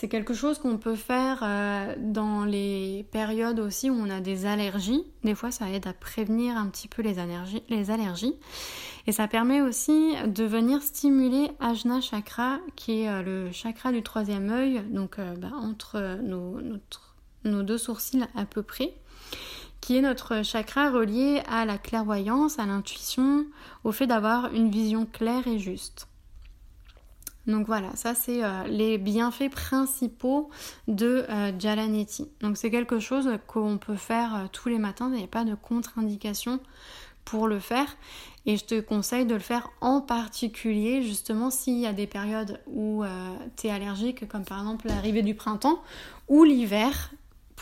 C'est 0.00 0.08
quelque 0.08 0.32
chose 0.32 0.58
qu'on 0.58 0.78
peut 0.78 0.94
faire 0.94 1.40
euh, 1.42 1.94
dans 1.98 2.46
les 2.46 3.04
périodes 3.12 3.60
aussi 3.60 3.90
où 3.90 3.92
on 3.92 4.08
a 4.08 4.20
des 4.20 4.46
allergies. 4.46 5.04
Des 5.24 5.34
fois, 5.34 5.50
ça 5.50 5.68
aide 5.68 5.86
à 5.86 5.92
prévenir 5.92 6.56
un 6.56 6.68
petit 6.68 6.88
peu 6.88 7.02
les, 7.02 7.18
allergies. 7.18 8.34
Et 9.06 9.12
ça 9.12 9.28
permet 9.28 9.60
aussi 9.60 10.14
de 10.26 10.44
venir 10.44 10.80
stimuler 10.80 11.50
Ajna 11.60 12.00
Chakra, 12.00 12.60
qui 12.76 13.02
est 13.02 13.10
euh, 13.10 13.20
le 13.22 13.52
chakra 13.52 13.92
du 13.92 14.02
troisième 14.02 14.48
œil, 14.48 14.80
donc 14.88 15.18
bah, 15.18 15.50
entre 15.54 16.18
nos 16.22 17.62
deux 17.62 17.76
sourcils 17.76 18.24
à 18.34 18.46
peu 18.46 18.62
près 18.62 18.94
qui 19.82 19.96
est 19.96 20.02
notre 20.02 20.42
chakra 20.42 20.90
relié 20.90 21.42
à 21.46 21.64
la 21.64 21.78
clairvoyance, 21.78 22.58
à 22.58 22.64
l'intuition, 22.64 23.46
au 23.84 23.92
fait 23.92 24.06
d'avoir 24.06 24.52
une 24.54 24.70
vision 24.70 25.06
claire 25.06 25.46
et 25.46 25.58
juste. 25.58 26.09
Donc 27.50 27.66
voilà, 27.66 27.94
ça 27.94 28.14
c'est 28.14 28.44
euh, 28.44 28.64
les 28.68 28.98
bienfaits 28.98 29.50
principaux 29.50 30.50
de 30.88 31.26
euh. 31.28 31.52
Donc 32.40 32.56
c'est 32.56 32.70
quelque 32.70 32.98
chose 32.98 33.28
qu'on 33.46 33.78
peut 33.78 33.96
faire 33.96 34.34
euh, 34.34 34.46
tous 34.52 34.68
les 34.68 34.78
matins, 34.78 35.10
il 35.12 35.18
n'y 35.18 35.24
a 35.24 35.28
pas 35.28 35.44
de 35.44 35.54
contre-indication 35.54 36.60
pour 37.24 37.48
le 37.48 37.58
faire. 37.58 37.96
Et 38.46 38.56
je 38.56 38.64
te 38.64 38.80
conseille 38.80 39.26
de 39.26 39.34
le 39.34 39.40
faire 39.40 39.68
en 39.80 40.00
particulier 40.00 41.02
justement 41.02 41.50
s'il 41.50 41.78
y 41.78 41.86
a 41.86 41.92
des 41.92 42.06
périodes 42.06 42.60
où 42.66 43.04
tu 43.56 43.66
es 43.66 43.70
allergique, 43.70 44.26
comme 44.26 44.44
par 44.44 44.60
exemple 44.60 44.88
l'arrivée 44.88 45.22
du 45.22 45.34
printemps 45.34 45.82
ou 46.28 46.44
l'hiver, 46.44 47.10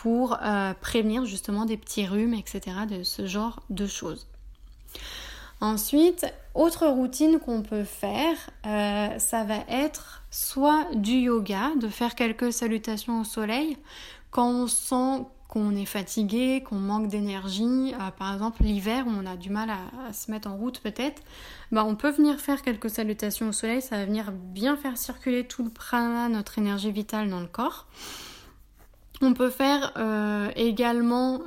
pour 0.01 0.37
euh, 0.41 0.73
prévenir 0.79 1.25
justement 1.25 1.65
des 1.65 1.75
petits 1.75 2.07
rhumes, 2.07 2.33
etc. 2.33 2.61
de 2.89 3.03
ce 3.03 3.27
genre 3.27 3.61
de 3.69 3.85
choses. 3.85 4.27
Ensuite, 5.61 6.25
autre 6.55 6.87
routine 6.87 7.39
qu'on 7.39 7.61
peut 7.61 7.83
faire, 7.83 8.35
euh, 8.65 9.19
ça 9.19 9.43
va 9.43 9.57
être 9.69 10.23
soit 10.31 10.85
du 10.95 11.13
yoga, 11.13 11.71
de 11.79 11.89
faire 11.89 12.15
quelques 12.15 12.53
salutations 12.53 13.21
au 13.21 13.23
soleil 13.23 13.77
quand 14.31 14.49
on 14.49 14.67
sent 14.67 15.25
qu'on 15.47 15.75
est 15.75 15.85
fatigué, 15.85 16.63
qu'on 16.63 16.75
manque 16.75 17.07
d'énergie, 17.07 17.93
euh, 17.93 18.11
par 18.11 18.33
exemple 18.33 18.63
l'hiver 18.63 19.05
où 19.07 19.09
on 19.09 19.25
a 19.25 19.35
du 19.35 19.49
mal 19.49 19.69
à, 19.71 20.13
se 20.13 20.29
mettre 20.31 20.47
en 20.47 20.55
route 20.55 20.79
peut-être, 20.79 21.21
bah, 21.71 21.83
on 21.85 21.95
peut 21.95 22.11
venir 22.11 22.39
faire 22.39 22.61
quelques 22.61 22.89
salutations 22.89 23.49
au 23.49 23.51
soleil, 23.51 23.81
ça 23.81 23.97
va 23.97 24.05
venir 24.05 24.31
bien 24.31 24.77
faire 24.77 24.97
circuler 24.97 25.45
tout 25.45 25.63
le 25.63 25.71
prana, 25.71 26.29
notre 26.29 26.59
énergie 26.59 26.91
vitale 26.91 27.29
dans 27.29 27.39
le 27.39 27.47
corps. 27.47 27.87
On 29.21 29.33
peut 29.33 29.49
faire 29.49 29.91
euh, 29.97 30.51
également 30.55 31.41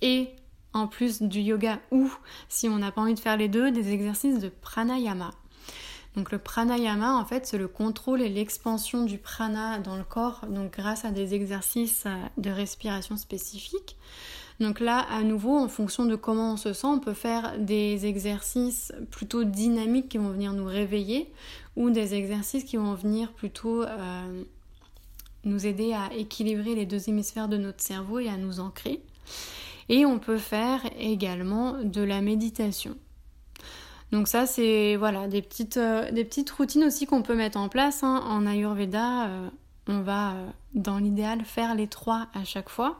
et 0.00 0.30
en 0.72 0.86
plus 0.86 1.22
du 1.22 1.40
yoga 1.40 1.80
ou 1.90 2.10
si 2.48 2.68
on 2.68 2.78
n'a 2.78 2.92
pas 2.92 3.02
envie 3.02 3.14
de 3.14 3.20
faire 3.20 3.36
les 3.36 3.48
deux, 3.48 3.70
des 3.70 3.92
exercices 3.92 4.38
de 4.38 4.48
pranayama. 4.48 5.30
Donc 6.16 6.30
le 6.30 6.38
pranayama 6.38 7.14
en 7.16 7.24
fait 7.24 7.46
c'est 7.46 7.58
le 7.58 7.68
contrôle 7.68 8.20
et 8.20 8.28
l'expansion 8.28 9.04
du 9.04 9.16
prana 9.16 9.78
dans 9.78 9.96
le 9.96 10.04
corps 10.04 10.44
donc 10.46 10.72
grâce 10.72 11.06
à 11.06 11.10
des 11.10 11.34
exercices 11.34 12.04
euh, 12.06 12.16
de 12.36 12.50
respiration 12.50 13.16
spécifiques. 13.16 13.96
Donc 14.60 14.80
là 14.80 14.98
à 15.10 15.22
nouveau 15.22 15.58
en 15.58 15.68
fonction 15.68 16.04
de 16.04 16.14
comment 16.14 16.52
on 16.52 16.56
se 16.56 16.74
sent 16.74 16.86
on 16.86 16.98
peut 16.98 17.14
faire 17.14 17.58
des 17.58 18.04
exercices 18.04 18.92
plutôt 19.10 19.44
dynamiques 19.44 20.10
qui 20.10 20.18
vont 20.18 20.30
venir 20.30 20.52
nous 20.52 20.66
réveiller 20.66 21.32
ou 21.76 21.88
des 21.88 22.14
exercices 22.14 22.64
qui 22.64 22.76
vont 22.76 22.94
venir 22.94 23.32
plutôt 23.32 23.84
nous 25.44 25.66
aider 25.66 25.92
à 25.92 26.12
équilibrer 26.14 26.74
les 26.74 26.86
deux 26.86 27.08
hémisphères 27.08 27.48
de 27.48 27.56
notre 27.56 27.82
cerveau 27.82 28.18
et 28.18 28.28
à 28.28 28.36
nous 28.36 28.60
ancrer. 28.60 29.00
Et 29.88 30.06
on 30.06 30.18
peut 30.18 30.38
faire 30.38 30.80
également 30.98 31.82
de 31.82 32.02
la 32.02 32.20
méditation. 32.20 32.96
Donc 34.12 34.28
ça 34.28 34.44
c'est 34.44 34.96
voilà 34.96 35.26
des 35.26 35.40
petites, 35.40 35.78
euh, 35.78 36.24
routines 36.56 36.84
aussi 36.84 37.06
qu'on 37.06 37.22
peut 37.22 37.34
mettre 37.34 37.58
en 37.58 37.68
place. 37.68 38.02
Hein. 38.02 38.22
En 38.26 38.46
Ayurveda, 38.46 39.26
euh, 39.26 39.48
on 39.88 40.02
va 40.02 40.32
euh, 40.32 40.46
dans 40.74 40.98
l'idéal 40.98 41.44
faire 41.44 41.74
les 41.74 41.88
trois 41.88 42.28
à 42.34 42.44
chaque 42.44 42.68
fois. 42.68 42.98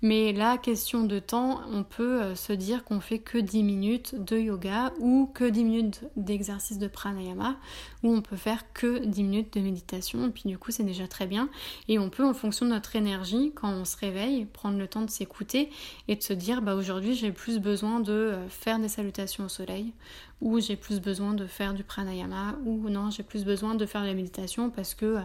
Mais 0.00 0.32
là, 0.32 0.58
question 0.58 1.02
de 1.02 1.18
temps, 1.18 1.60
on 1.72 1.82
peut 1.82 2.22
euh, 2.22 2.34
se 2.36 2.52
dire 2.52 2.84
qu'on 2.84 3.00
fait 3.00 3.18
que 3.18 3.36
10 3.36 3.64
minutes 3.64 4.14
de 4.14 4.38
yoga 4.38 4.92
ou 5.00 5.28
que 5.34 5.44
10 5.44 5.64
minutes 5.64 6.04
d'exercice 6.16 6.78
de 6.78 6.86
pranayama 6.86 7.56
ou 8.04 8.14
on 8.14 8.22
peut 8.22 8.36
faire 8.36 8.72
que 8.72 9.04
10 9.04 9.22
minutes 9.24 9.54
de 9.54 9.60
méditation 9.60 10.28
et 10.28 10.30
puis 10.30 10.44
du 10.46 10.56
coup 10.56 10.70
c'est 10.70 10.84
déjà 10.84 11.08
très 11.08 11.26
bien. 11.26 11.48
Et 11.88 11.98
on 11.98 12.10
peut 12.10 12.24
en 12.24 12.34
fonction 12.34 12.66
de 12.66 12.70
notre 12.70 12.94
énergie 12.94 13.52
quand 13.54 13.70
on 13.70 13.84
se 13.84 13.96
réveille 13.96 14.44
prendre 14.46 14.78
le 14.78 14.86
temps 14.86 15.02
de 15.02 15.10
s'écouter 15.10 15.70
et 16.06 16.14
de 16.14 16.22
se 16.22 16.32
dire 16.32 16.62
bah 16.62 16.76
aujourd'hui 16.76 17.14
j'ai 17.14 17.32
plus 17.32 17.58
besoin 17.58 17.98
de 17.98 18.12
euh, 18.12 18.48
faire 18.48 18.78
des 18.78 18.88
salutations 18.88 19.46
au 19.46 19.48
soleil 19.48 19.92
ou 20.40 20.60
j'ai 20.60 20.76
plus 20.76 21.00
besoin 21.00 21.34
de 21.34 21.46
faire 21.46 21.74
du 21.74 21.82
pranayama 21.82 22.56
ou 22.64 22.88
non 22.88 23.10
j'ai 23.10 23.24
plus 23.24 23.44
besoin 23.44 23.74
de 23.74 23.84
faire 23.84 24.02
de 24.02 24.06
la 24.06 24.14
méditation 24.14 24.70
parce 24.70 24.94
que 24.94 25.06
euh, 25.06 25.20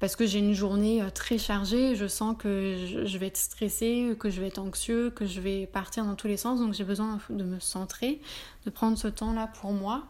parce 0.00 0.14
que 0.16 0.26
j'ai 0.26 0.38
une 0.38 0.54
journée 0.54 1.02
euh, 1.02 1.10
très 1.10 1.38
chargée, 1.38 1.96
je 1.96 2.06
sens 2.06 2.36
que 2.38 2.76
je 3.04 3.18
vais 3.18 3.26
être 3.26 3.36
stressée, 3.36 4.14
que 4.18 4.30
je 4.30 4.40
vais 4.40 4.48
être 4.48 4.58
anxieux, 4.58 5.10
que 5.10 5.26
je 5.26 5.40
vais 5.40 5.66
partir 5.66 6.04
dans 6.04 6.14
tous 6.14 6.28
les 6.28 6.36
sens, 6.36 6.60
donc 6.60 6.74
j'ai 6.74 6.84
besoin 6.84 7.18
de 7.30 7.44
me 7.44 7.58
centrer, 7.58 8.20
de 8.64 8.70
prendre 8.70 8.96
ce 8.96 9.08
temps-là 9.08 9.50
pour 9.60 9.72
moi, 9.72 10.04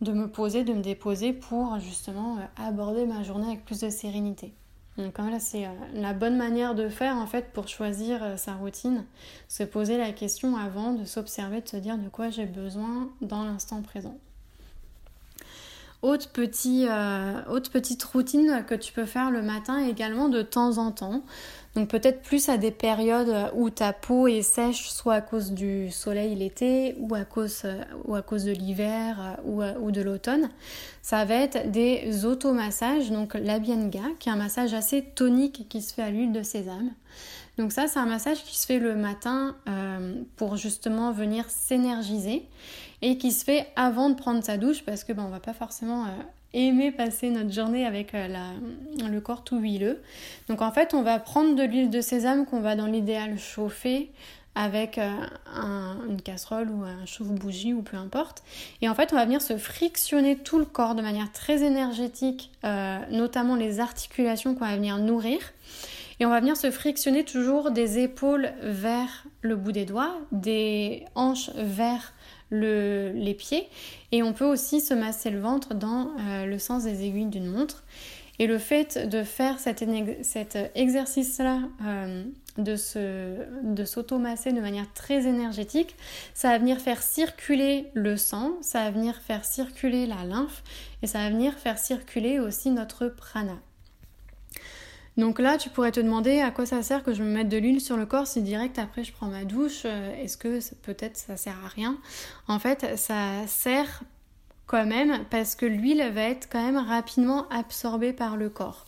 de 0.00 0.12
me 0.12 0.28
poser, 0.28 0.64
de 0.64 0.72
me 0.72 0.82
déposer 0.82 1.32
pour 1.32 1.78
justement 1.78 2.38
euh, 2.38 2.44
aborder 2.56 3.06
ma 3.06 3.22
journée 3.22 3.46
avec 3.46 3.64
plus 3.64 3.80
de 3.80 3.90
sérénité. 3.90 4.54
Donc 4.96 5.18
là, 5.18 5.38
c'est 5.38 5.66
euh, 5.66 5.70
la 5.92 6.14
bonne 6.14 6.38
manière 6.38 6.74
de 6.74 6.88
faire 6.88 7.16
en 7.16 7.26
fait 7.26 7.52
pour 7.52 7.68
choisir 7.68 8.38
sa 8.38 8.54
routine, 8.54 9.04
se 9.48 9.62
poser 9.62 9.98
la 9.98 10.12
question 10.12 10.56
avant 10.56 10.94
de 10.94 11.04
s'observer, 11.04 11.60
de 11.60 11.68
se 11.68 11.76
dire 11.76 11.98
de 11.98 12.08
quoi 12.08 12.30
j'ai 12.30 12.46
besoin 12.46 13.10
dans 13.20 13.44
l'instant 13.44 13.82
présent. 13.82 14.18
Autre, 16.02 16.28
euh, 16.38 17.42
autre 17.48 17.70
petite 17.70 18.04
routine 18.04 18.64
que 18.66 18.74
tu 18.74 18.92
peux 18.92 19.06
faire 19.06 19.30
le 19.30 19.42
matin 19.42 19.78
également 19.78 20.28
de 20.28 20.42
temps 20.42 20.78
en 20.78 20.92
temps. 20.92 21.22
Donc 21.74 21.88
peut-être 21.88 22.22
plus 22.22 22.48
à 22.48 22.56
des 22.56 22.70
périodes 22.70 23.50
où 23.54 23.68
ta 23.70 23.92
peau 23.92 24.28
est 24.28 24.42
sèche, 24.42 24.88
soit 24.88 25.14
à 25.14 25.20
cause 25.20 25.52
du 25.52 25.90
soleil 25.90 26.34
l'été 26.34 26.96
ou, 26.98 27.14
à 27.14 27.24
cause, 27.24 27.64
ou 28.04 28.14
à 28.14 28.22
cause 28.22 28.44
de 28.44 28.52
l'hiver 28.52 29.38
ou, 29.44 29.62
ou, 29.62 29.90
de 29.90 30.00
l'automne. 30.00 30.48
Ça 31.02 31.26
va 31.26 31.34
être 31.34 31.70
des 31.70 32.24
automassages, 32.24 33.10
donc 33.10 33.34
l'Abienga, 33.34 34.04
qui 34.18 34.30
est 34.30 34.32
un 34.32 34.36
massage 34.36 34.72
assez 34.72 35.02
tonique 35.02 35.66
qui 35.68 35.82
se 35.82 35.92
fait 35.92 36.02
à 36.02 36.10
l'huile 36.10 36.32
de 36.32 36.42
sésame. 36.42 36.92
Donc 37.58 37.72
ça, 37.72 37.86
c'est 37.86 37.98
un 37.98 38.06
massage 38.06 38.42
qui 38.44 38.58
se 38.58 38.66
fait 38.66 38.78
le 38.78 38.94
matin 38.94 39.56
euh, 39.68 40.22
pour 40.36 40.56
justement 40.56 41.10
venir 41.12 41.48
s'énergiser 41.48 42.46
et 43.02 43.18
qui 43.18 43.32
se 43.32 43.44
fait 43.44 43.66
avant 43.76 44.10
de 44.10 44.14
prendre 44.14 44.42
sa 44.42 44.56
douche 44.56 44.82
parce 44.84 45.04
que 45.04 45.12
ben, 45.12 45.24
on 45.24 45.30
va 45.30 45.40
pas 45.40 45.52
forcément 45.52 46.04
euh, 46.04 46.08
aimer 46.54 46.90
passer 46.90 47.30
notre 47.30 47.52
journée 47.52 47.86
avec 47.86 48.14
euh, 48.14 48.28
le 49.08 49.20
corps 49.20 49.44
tout 49.44 49.58
huileux. 49.58 50.02
Donc 50.48 50.62
en 50.62 50.72
fait, 50.72 50.94
on 50.94 51.02
va 51.02 51.18
prendre 51.18 51.54
de 51.54 51.62
l'huile 51.62 51.90
de 51.90 52.00
sésame 52.00 52.46
qu'on 52.46 52.60
va 52.60 52.76
dans 52.76 52.86
l'idéal 52.86 53.38
chauffer 53.38 54.10
avec 54.58 54.98
une 54.98 56.22
casserole 56.22 56.70
ou 56.70 56.82
un 56.82 57.04
chauffe-bougie 57.04 57.74
ou 57.74 57.82
peu 57.82 57.98
importe. 57.98 58.42
Et 58.80 58.88
en 58.88 58.94
fait, 58.94 59.12
on 59.12 59.16
va 59.16 59.26
venir 59.26 59.42
se 59.42 59.58
frictionner 59.58 60.34
tout 60.34 60.58
le 60.58 60.64
corps 60.64 60.94
de 60.94 61.02
manière 61.02 61.30
très 61.30 61.62
énergétique, 61.62 62.50
notamment 63.10 63.54
les 63.54 63.80
articulations 63.80 64.54
qu'on 64.54 64.64
va 64.64 64.74
venir 64.76 64.96
nourrir. 64.96 65.40
Et 66.18 66.26
on 66.26 66.30
va 66.30 66.40
venir 66.40 66.56
se 66.56 66.70
frictionner 66.70 67.24
toujours 67.24 67.70
des 67.70 67.98
épaules 67.98 68.50
vers 68.62 69.26
le 69.42 69.56
bout 69.56 69.72
des 69.72 69.84
doigts, 69.84 70.14
des 70.32 71.04
hanches 71.14 71.50
vers 71.54 72.14
les 72.50 73.34
pieds. 73.34 73.68
Et 74.12 74.22
on 74.22 74.32
peut 74.32 74.44
aussi 74.44 74.80
se 74.80 74.94
masser 74.94 75.30
le 75.30 75.40
ventre 75.40 75.74
dans 75.74 76.10
euh, 76.20 76.46
le 76.46 76.58
sens 76.58 76.84
des 76.84 77.04
aiguilles 77.04 77.26
d'une 77.26 77.46
montre. 77.46 77.84
Et 78.38 78.46
le 78.46 78.58
fait 78.58 79.08
de 79.08 79.22
faire 79.22 79.58
cet, 79.58 79.82
exercice-là, 80.74 81.60
euh, 81.86 82.24
de 82.58 83.84
s'automasser 83.84 84.52
de 84.52 84.60
manière 84.60 84.92
très 84.92 85.26
énergétique, 85.26 85.96
ça 86.34 86.50
va 86.50 86.58
venir 86.58 86.78
faire 86.78 87.02
circuler 87.02 87.86
le 87.94 88.18
sang, 88.18 88.52
ça 88.60 88.84
va 88.84 88.90
venir 88.90 89.16
faire 89.16 89.44
circuler 89.46 90.06
la 90.06 90.24
lymphe 90.24 90.62
et 91.02 91.06
ça 91.06 91.20
va 91.20 91.30
venir 91.30 91.54
faire 91.54 91.78
circuler 91.78 92.38
aussi 92.38 92.70
notre 92.70 93.08
prana. 93.08 93.56
Donc 95.16 95.38
là, 95.38 95.56
tu 95.56 95.70
pourrais 95.70 95.92
te 95.92 96.00
demander 96.00 96.40
à 96.40 96.50
quoi 96.50 96.66
ça 96.66 96.82
sert 96.82 97.02
que 97.02 97.14
je 97.14 97.22
me 97.22 97.32
mette 97.32 97.48
de 97.48 97.56
l'huile 97.56 97.80
sur 97.80 97.96
le 97.96 98.04
corps 98.04 98.26
si 98.26 98.42
direct 98.42 98.78
après 98.78 99.02
je 99.02 99.12
prends 99.12 99.28
ma 99.28 99.44
douche. 99.44 99.82
Euh, 99.86 100.22
est-ce 100.22 100.36
que 100.36 100.60
peut-être 100.82 101.16
ça 101.16 101.36
sert 101.36 101.56
à 101.64 101.68
rien? 101.68 101.96
En 102.48 102.58
fait, 102.58 102.96
ça 102.96 103.46
sert 103.46 104.02
quand 104.66 104.84
même 104.84 105.24
parce 105.30 105.54
que 105.54 105.64
l'huile 105.64 106.04
va 106.12 106.22
être 106.22 106.48
quand 106.50 106.62
même 106.62 106.76
rapidement 106.76 107.48
absorbée 107.48 108.12
par 108.12 108.36
le 108.36 108.50
corps. 108.50 108.84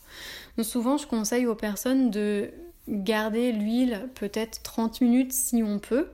Donc 0.56 0.66
souvent, 0.66 0.98
je 0.98 1.06
conseille 1.06 1.46
aux 1.46 1.54
personnes 1.54 2.10
de 2.10 2.50
garder 2.88 3.52
l'huile 3.52 4.08
peut-être 4.14 4.62
30 4.62 5.00
minutes 5.00 5.32
si 5.32 5.62
on 5.62 5.78
peut 5.78 6.08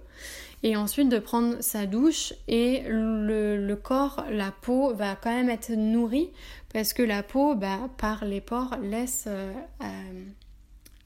et 0.65 0.77
ensuite 0.77 1.11
de 1.11 1.19
prendre 1.19 1.61
sa 1.61 1.85
douche 1.85 2.33
et 2.49 2.83
le, 2.89 3.75
corps, 3.75 4.25
la 4.31 4.51
peau 4.51 4.95
va 4.95 5.15
quand 5.15 5.31
même 5.31 5.51
être 5.51 5.71
nourrie 5.71 6.31
parce 6.73 6.95
que 6.95 7.03
la 7.03 7.23
peau, 7.23 7.55
bah, 7.55 7.91
par 7.99 8.25
les 8.25 8.41
pores, 8.41 8.75
laisse 8.83 9.27
euh, 9.29 9.53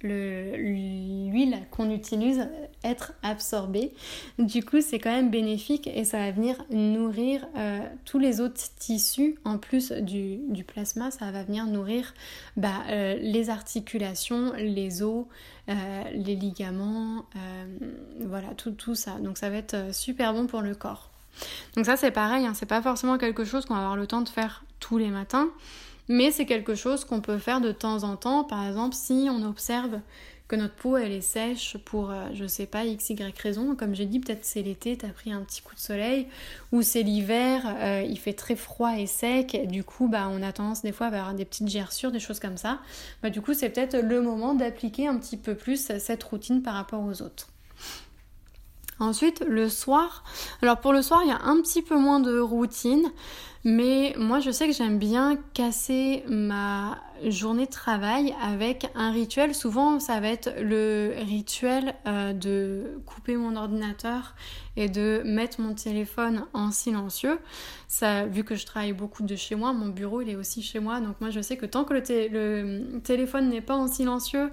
l'huile 0.03 1.59
qu'on 1.71 1.91
utilise 1.91 2.49
être 2.85 3.13
absorbée. 3.23 3.93
Du 4.39 4.65
coup, 4.65 4.81
c'est 4.81 4.99
quand 4.99 5.11
même 5.11 5.31
bénéfique 5.31 5.89
et 5.89 6.05
ça 6.05 6.19
va 6.19 6.31
venir 6.31 6.57
nourrir 6.71 7.47
euh, 7.57 7.81
tous 8.05 8.19
les 8.19 8.41
autres 8.41 8.61
tissus 8.79 9.37
en 9.45 9.59
plus 9.59 9.93
du, 9.93 10.65
plasma. 10.67 11.11
Ça 11.11 11.31
va 11.31 11.43
venir 11.43 11.67
nourrir 11.67 12.15
bah, 12.57 12.83
euh, 12.89 13.17
les 13.21 13.51
articulations, 13.51 14.53
les 14.57 15.03
os, 15.03 15.27
euh, 15.69 15.75
les 16.13 16.37
ligaments, 16.37 17.25
voilà, 18.21 18.49
tout, 18.57 18.71
tout 18.71 18.95
ça. 18.95 19.13
Donc 19.19 19.39
ça 19.39 19.51
va 19.51 19.57
être 19.57 19.93
super 19.93 20.33
bon 20.33 20.47
pour 20.47 20.61
le 20.61 20.75
corps. 20.75 21.11
Donc 21.77 21.87
ça 21.87 21.97
c'est 21.97 22.11
pareil, 22.11 22.47
hein, 22.47 22.55
c'est 22.55 22.67
pas 22.67 22.83
forcément 22.83 23.19
quelque 23.19 23.45
chose 23.45 23.65
qu'on 23.65 23.75
va 23.75 23.81
avoir 23.81 23.97
le 23.97 24.07
temps 24.07 24.23
de 24.23 24.29
faire 24.29 24.65
tous 24.81 24.99
les 24.99 25.09
matins, 25.09 25.49
mais 26.09 26.31
c'est 26.31 26.47
quelque 26.47 26.75
chose 26.75 27.05
qu'on 27.05 27.21
peut 27.21 27.39
faire 27.39 27.61
de 27.61 27.73
temps 27.73 28.03
en 28.03 28.17
temps. 28.17 28.45
Par 28.45 28.67
exemple, 28.67 28.95
si 28.95 29.29
on 29.31 29.43
observe 29.43 30.01
que 30.49 30.57
notre 30.57 30.75
peau 30.75 30.97
elle 30.97 31.13
est 31.13 31.21
sèche 31.21 31.77
pour 31.85 32.11
euh, 32.11 32.25
je 32.33 32.47
sais 32.47 32.65
pas 32.65 32.85
x 32.85 33.11
y 33.11 33.35
raison 33.39 33.77
comme 33.77 33.95
j'ai 33.95 34.07
dit 34.07 34.19
peut-être 34.19 34.47
c'est 34.47 34.63
l'été 34.63 34.97
t'as 34.97 35.11
pris 35.11 35.31
un 35.31 35.43
petit 35.43 35.61
coup 35.61 35.75
de 35.75 35.81
soleil 35.81 36.27
ou 36.73 36.81
c'est 36.81 37.03
l'hiver 37.03 37.63
euh, 37.67 38.03
il 38.03 38.19
fait 38.19 38.33
très 38.33 38.57
froid 38.57 38.97
et 38.97 39.07
sec 39.07 39.61
du 39.69 39.85
coup 39.85 40.09
bah 40.09 40.27
on 40.31 40.43
a 40.43 40.51
tendance 40.51 40.81
des 40.81 40.93
fois 40.93 41.09
à 41.09 41.11
avoir 41.11 41.35
des 41.35 41.45
petites 41.45 41.69
gerçures 41.69 42.11
des 42.11 42.19
choses 42.19 42.41
comme 42.41 42.57
ça 42.57 42.79
bah 43.23 43.29
du 43.29 43.43
coup 43.43 43.53
c'est 43.53 43.69
peut-être 43.69 43.99
le 43.99 44.23
moment 44.23 44.55
d'appliquer 44.55 45.07
un 45.07 45.19
petit 45.19 45.37
peu 45.37 45.55
plus 45.55 45.93
cette 45.99 46.25
routine 46.25 46.63
par 46.63 46.73
rapport 46.73 47.05
aux 47.05 47.21
autres 47.21 47.49
Ensuite, 49.01 49.45
le 49.47 49.69
soir. 49.69 50.25
Alors 50.61 50.81
pour 50.81 50.93
le 50.93 51.03
soir, 51.03 51.21
il 51.23 51.29
y 51.29 51.33
a 51.33 51.41
un 51.45 51.61
petit 51.61 51.83
peu 51.83 51.97
moins 51.97 52.19
de 52.19 52.39
routine, 52.41 53.05
mais 53.65 54.15
moi 54.19 54.41
je 54.41 54.51
sais 54.51 54.67
que 54.67 54.75
j'aime 54.75 54.99
bien 54.99 55.37
casser 55.55 56.25
ma 56.29 56.99
journée 57.25 57.67
de 57.67 57.71
travail 57.71 58.35
avec 58.43 58.89
un 58.95 59.11
rituel. 59.11 59.55
Souvent, 59.55 59.99
ça 60.01 60.21
va 60.21 60.29
être 60.29 60.51
le 60.61 61.15
rituel 61.19 61.95
euh, 62.07 62.33
de 62.33 63.01
couper 63.07 63.37
mon 63.37 63.57
ordinateur 63.57 64.35
et 64.77 64.89
de 64.89 65.23
mettre 65.25 65.61
mon 65.61 65.75
téléphone 65.75 66.45
en 66.53 66.71
silencieux. 66.71 67.39
Ça, 67.89 68.27
vu 68.27 68.45
que 68.45 68.55
je 68.55 68.67
travaille 68.67 68.93
beaucoup 68.93 69.23
de 69.23 69.35
chez 69.35 69.55
moi, 69.55 69.73
mon 69.73 69.89
bureau 69.89 70.21
il 70.21 70.31
est 70.31 70.37
aussi 70.37 70.63
chez 70.63 70.79
moi, 70.79 71.01
donc 71.01 71.21
moi 71.21 71.31
je 71.31 71.41
sais 71.41 71.57
que 71.57 71.67
tant 71.67 71.85
que 71.85 71.95
le, 71.95 72.29
le 72.29 73.01
téléphone 73.01 73.49
n'est 73.49 73.61
pas 73.61 73.75
en 73.75 73.89
silencieux 73.89 74.53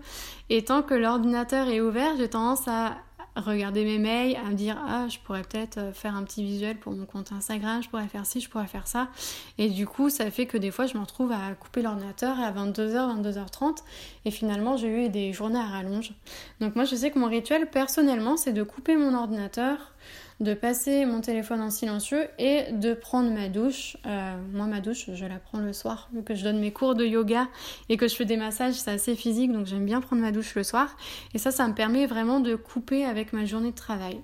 et 0.50 0.63
tant 0.63 0.82
que 0.82 0.94
l'ordinateur 0.94 1.68
est 1.68 1.82
ouvert, 1.82 2.15
j'ai 2.18 2.30
tendance 2.30 2.68
à 2.68 2.98
regarder 3.36 3.84
mes 3.84 3.98
mails, 3.98 4.38
à 4.38 4.50
me 4.50 4.56
dire 4.56 4.78
ah 4.88 5.08
je 5.10 5.19
pourrais 5.19 5.41
peut-être 5.41 5.78
euh, 5.78 5.91
faire 5.93 6.15
un 6.15 6.24
petit 6.24 6.43
visuel 6.43 6.78
pour 6.78 6.93
mon 6.93 7.06
compte 7.06 7.32
Instagram, 7.32 7.84
je 7.84 7.89
pourrais 7.89 8.08
faire 8.08 8.26
ci, 8.26 8.39
je 8.39 8.50
pourrais 8.50 8.67
faire 8.67 8.88
ça. 8.88 9.10
Et 9.58 9.69
du 9.69 9.86
coup 9.86 10.10
ça 10.10 10.32
fait 10.32 10.45
que 10.45 10.58
des 10.58 10.71
fois 10.71 10.88
je 10.88 10.95
me 10.98 11.02
retrouve 11.02 11.32
à 11.32 11.54
couper 11.56 11.82
l'ordinateur 11.82 12.39
à 12.39 12.52
22h, 12.52 13.21
22h30 13.21 13.78
et 14.26 14.32
finalement 14.32 14.78
j'ai 14.78 15.06
eu 15.06 15.10
des 15.10 15.34
journées 15.34 15.60
à 15.60 15.65
rallonge. 15.65 16.13
Donc 16.62 16.76
moi 16.76 16.86
je 16.86 16.95
sais 16.95 17.12
que 17.12 17.19
mon 17.19 17.28
rituel 17.28 17.69
personnellement 17.69 18.38
c'est 18.38 18.54
de 18.54 18.63
couper 18.63 18.95
mon 18.95 19.13
ordinateur, 19.13 19.93
de 20.39 20.54
passer 20.54 21.06
mon 21.06 21.21
téléphone 21.21 21.62
en 21.62 21.69
silencieux 21.69 22.28
et 22.39 22.71
de 22.71 22.93
prendre 22.93 23.32
ma 23.32 23.48
douche. 23.48 23.98
Euh, 24.06 24.36
moi, 24.52 24.65
ma 24.65 24.82
douche, 24.82 25.10
je 25.13 25.26
la 25.26 25.39
prends 25.39 25.60
le 25.60 25.71
soir, 25.71 26.10
vu 26.13 26.24
que 26.24 26.36
je 26.36 26.43
donne 26.43 26.60
mes 26.60 26.71
cours 26.71 26.95
de 26.95 27.06
yoga 27.06 27.48
et 27.89 27.98
que 27.98 28.08
je 28.08 28.15
fais 28.15 28.26
des 28.26 28.38
massages, 28.38 28.76
c'est 28.76 28.91
assez 28.91 29.15
physique, 29.15 29.52
donc 29.52 29.65
j'aime 29.65 29.86
bien 29.86 30.02
prendre 30.02 30.21
ma 30.21 30.32
douche 30.32 30.56
le 30.56 30.63
soir. 30.63 30.95
Et 31.34 31.38
ça, 31.38 31.52
ça 31.52 31.67
me 31.67 31.74
permet 31.74 32.06
vraiment 32.06 32.39
de 32.39 32.56
couper 32.56 33.06
avec 33.06 33.32
ma 33.32 33.45
journée 33.45 33.71
de 33.71 33.76
travail. 33.76 34.19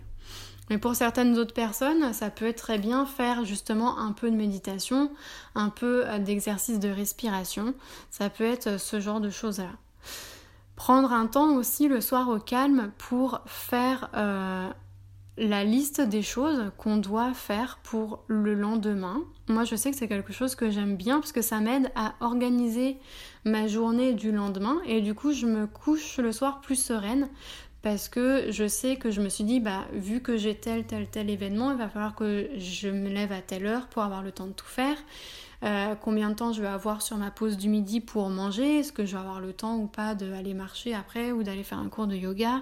Mais 0.69 0.77
pour 0.77 0.95
certaines 0.95 1.37
autres 1.37 1.53
personnes, 1.53 2.13
ça 2.13 2.29
peut 2.29 2.47
être 2.47 2.61
très 2.63 2.77
bien 2.77 3.05
faire 3.05 3.43
justement 3.43 3.99
un 3.99 4.13
peu 4.13 4.31
de 4.31 4.35
méditation, 4.35 5.11
un 5.55 5.69
peu 5.69 6.05
euh, 6.05 6.17
d'exercice 6.17 6.79
de 6.79 6.89
respiration. 6.89 7.73
Ça 8.09 8.29
peut 8.29 8.45
être 8.45 8.67
euh, 8.67 8.77
ce 8.77 8.99
genre 8.99 9.19
de 9.21 9.29
choses-là. 9.29 9.71
Prendre 10.75 11.11
un 11.11 11.27
temps 11.27 11.55
aussi 11.55 11.87
le 11.87 12.01
soir 12.01 12.29
au 12.29 12.39
calme 12.39 12.91
pour 12.97 13.41
faire 13.45 14.09
la 15.37 15.63
liste 15.63 16.01
des 16.01 16.21
choses 16.21 16.71
qu'on 16.77 16.97
doit 16.97 17.33
faire 17.33 17.79
pour 17.83 18.23
le 18.27 18.53
lendemain. 18.53 19.21
Moi, 19.47 19.63
je 19.63 19.75
sais 19.75 19.91
que 19.91 19.97
c'est 19.97 20.07
quelque 20.07 20.33
chose 20.33 20.55
que 20.55 20.69
j'aime 20.69 20.95
bien 20.95 21.19
parce 21.19 21.31
que 21.31 21.41
ça 21.41 21.59
m'aide 21.59 21.91
à 21.95 22.13
organiser 22.19 22.97
ma 23.45 23.67
journée 23.67 24.13
du 24.13 24.31
lendemain 24.31 24.81
et 24.85 25.01
du 25.01 25.13
coup, 25.13 25.31
je 25.31 25.45
me 25.45 25.67
couche 25.67 26.17
le 26.17 26.31
soir 26.31 26.61
plus 26.61 26.75
sereine 26.75 27.29
parce 27.81 28.09
que 28.09 28.51
je 28.51 28.67
sais 28.67 28.97
que 28.97 29.09
je 29.09 29.21
me 29.21 29.29
suis 29.29 29.43
dit, 29.43 29.59
bah, 29.59 29.87
vu 29.93 30.21
que 30.21 30.37
j'ai 30.37 30.55
tel, 30.55 30.85
tel, 30.85 31.07
tel 31.07 31.29
événement, 31.29 31.71
il 31.71 31.77
va 31.77 31.89
falloir 31.89 32.15
que 32.15 32.49
je 32.57 32.89
me 32.89 33.09
lève 33.09 33.31
à 33.31 33.41
telle 33.41 33.65
heure 33.65 33.87
pour 33.87 34.03
avoir 34.03 34.21
le 34.21 34.31
temps 34.31 34.47
de 34.47 34.53
tout 34.53 34.67
faire. 34.67 34.97
Euh, 35.63 35.93
combien 35.99 36.29
de 36.29 36.35
temps 36.35 36.53
je 36.53 36.61
vais 36.61 36.67
avoir 36.67 37.01
sur 37.01 37.17
ma 37.17 37.29
pause 37.29 37.55
du 37.55 37.69
midi 37.69 37.99
pour 37.99 38.29
manger, 38.29 38.79
est-ce 38.79 38.91
que 38.91 39.05
je 39.05 39.13
vais 39.13 39.21
avoir 39.21 39.39
le 39.39 39.53
temps 39.53 39.77
ou 39.77 39.85
pas 39.85 40.15
d'aller 40.15 40.55
marcher 40.55 40.95
après 40.95 41.31
ou 41.31 41.43
d'aller 41.43 41.63
faire 41.63 41.77
un 41.77 41.87
cours 41.87 42.07
de 42.07 42.15
yoga? 42.15 42.61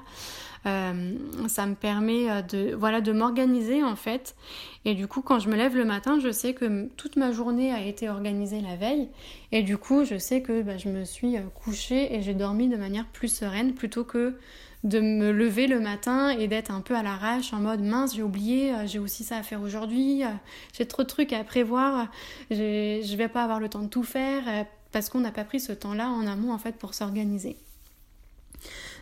Euh, 0.66 1.14
ça 1.48 1.66
me 1.66 1.76
permet 1.76 2.30
euh, 2.30 2.42
de, 2.42 2.76
voilà, 2.76 3.00
de 3.00 3.14
m'organiser 3.14 3.84
en 3.84 3.96
fait. 3.96 4.36
Et 4.84 4.96
du 4.96 5.08
coup, 5.08 5.22
quand 5.22 5.40
je 5.40 5.48
me 5.48 5.56
lève 5.56 5.78
le 5.78 5.86
matin, 5.86 6.20
je 6.20 6.32
sais 6.32 6.54
que 6.54 6.88
toute 6.98 7.16
ma 7.16 7.32
journée 7.32 7.72
a 7.74 7.82
été 7.82 8.10
organisée 8.10 8.60
la 8.60 8.76
veille. 8.76 9.08
Et 9.54 9.64
du 9.64 9.78
coup, 9.78 10.04
je 10.04 10.18
sais 10.18 10.42
que 10.42 10.62
bah, 10.62 10.78
je 10.78 10.90
me 10.90 11.06
suis 11.06 11.38
couchée 11.56 12.14
et 12.16 12.22
j'ai 12.22 12.34
dormi 12.34 12.68
de 12.68 12.76
manière 12.76 13.06
plus 13.06 13.30
sereine 13.30 13.74
plutôt 13.74 14.04
que 14.04 14.36
de 14.84 15.00
me 15.00 15.32
lever 15.32 15.68
le 15.68 15.80
matin 15.80 16.30
et 16.30 16.48
d'être 16.48 16.72
un 16.72 16.82
peu 16.82 16.96
à 16.96 17.04
l'arrache 17.04 17.54
en 17.54 17.58
mode 17.58 17.82
mince 17.82 18.16
j'ai 18.16 18.24
oublié, 18.24 18.74
euh, 18.74 18.88
j'ai 18.88 19.00
aussi 19.00 19.24
ça 19.24 19.38
à 19.38 19.44
faire 19.44 19.62
aujourd'hui, 19.62 20.24
euh, 20.24 20.30
j'ai 20.74 20.86
trop 20.86 21.04
de 21.04 21.08
trucs 21.08 21.34
à 21.34 21.44
prévoir, 21.44 22.08
je 22.50 23.16
vais 23.16 23.28
pas 23.28 23.44
avoir 23.44 23.60
le 23.60 23.68
temps 23.68 23.82
de 23.82 23.90
tout 23.90 24.04
faire 24.04 24.44
euh, 24.48 24.64
parce 24.92 25.10
qu'on 25.10 25.20
n'a 25.20 25.32
pas 25.32 25.44
pris 25.44 25.60
ce 25.60 25.74
temps-là 25.74 26.10
en 26.10 26.26
amont 26.26 26.54
en 26.54 26.58
fait 26.58 26.78
pour 26.78 26.94
s'organiser. 26.94 27.58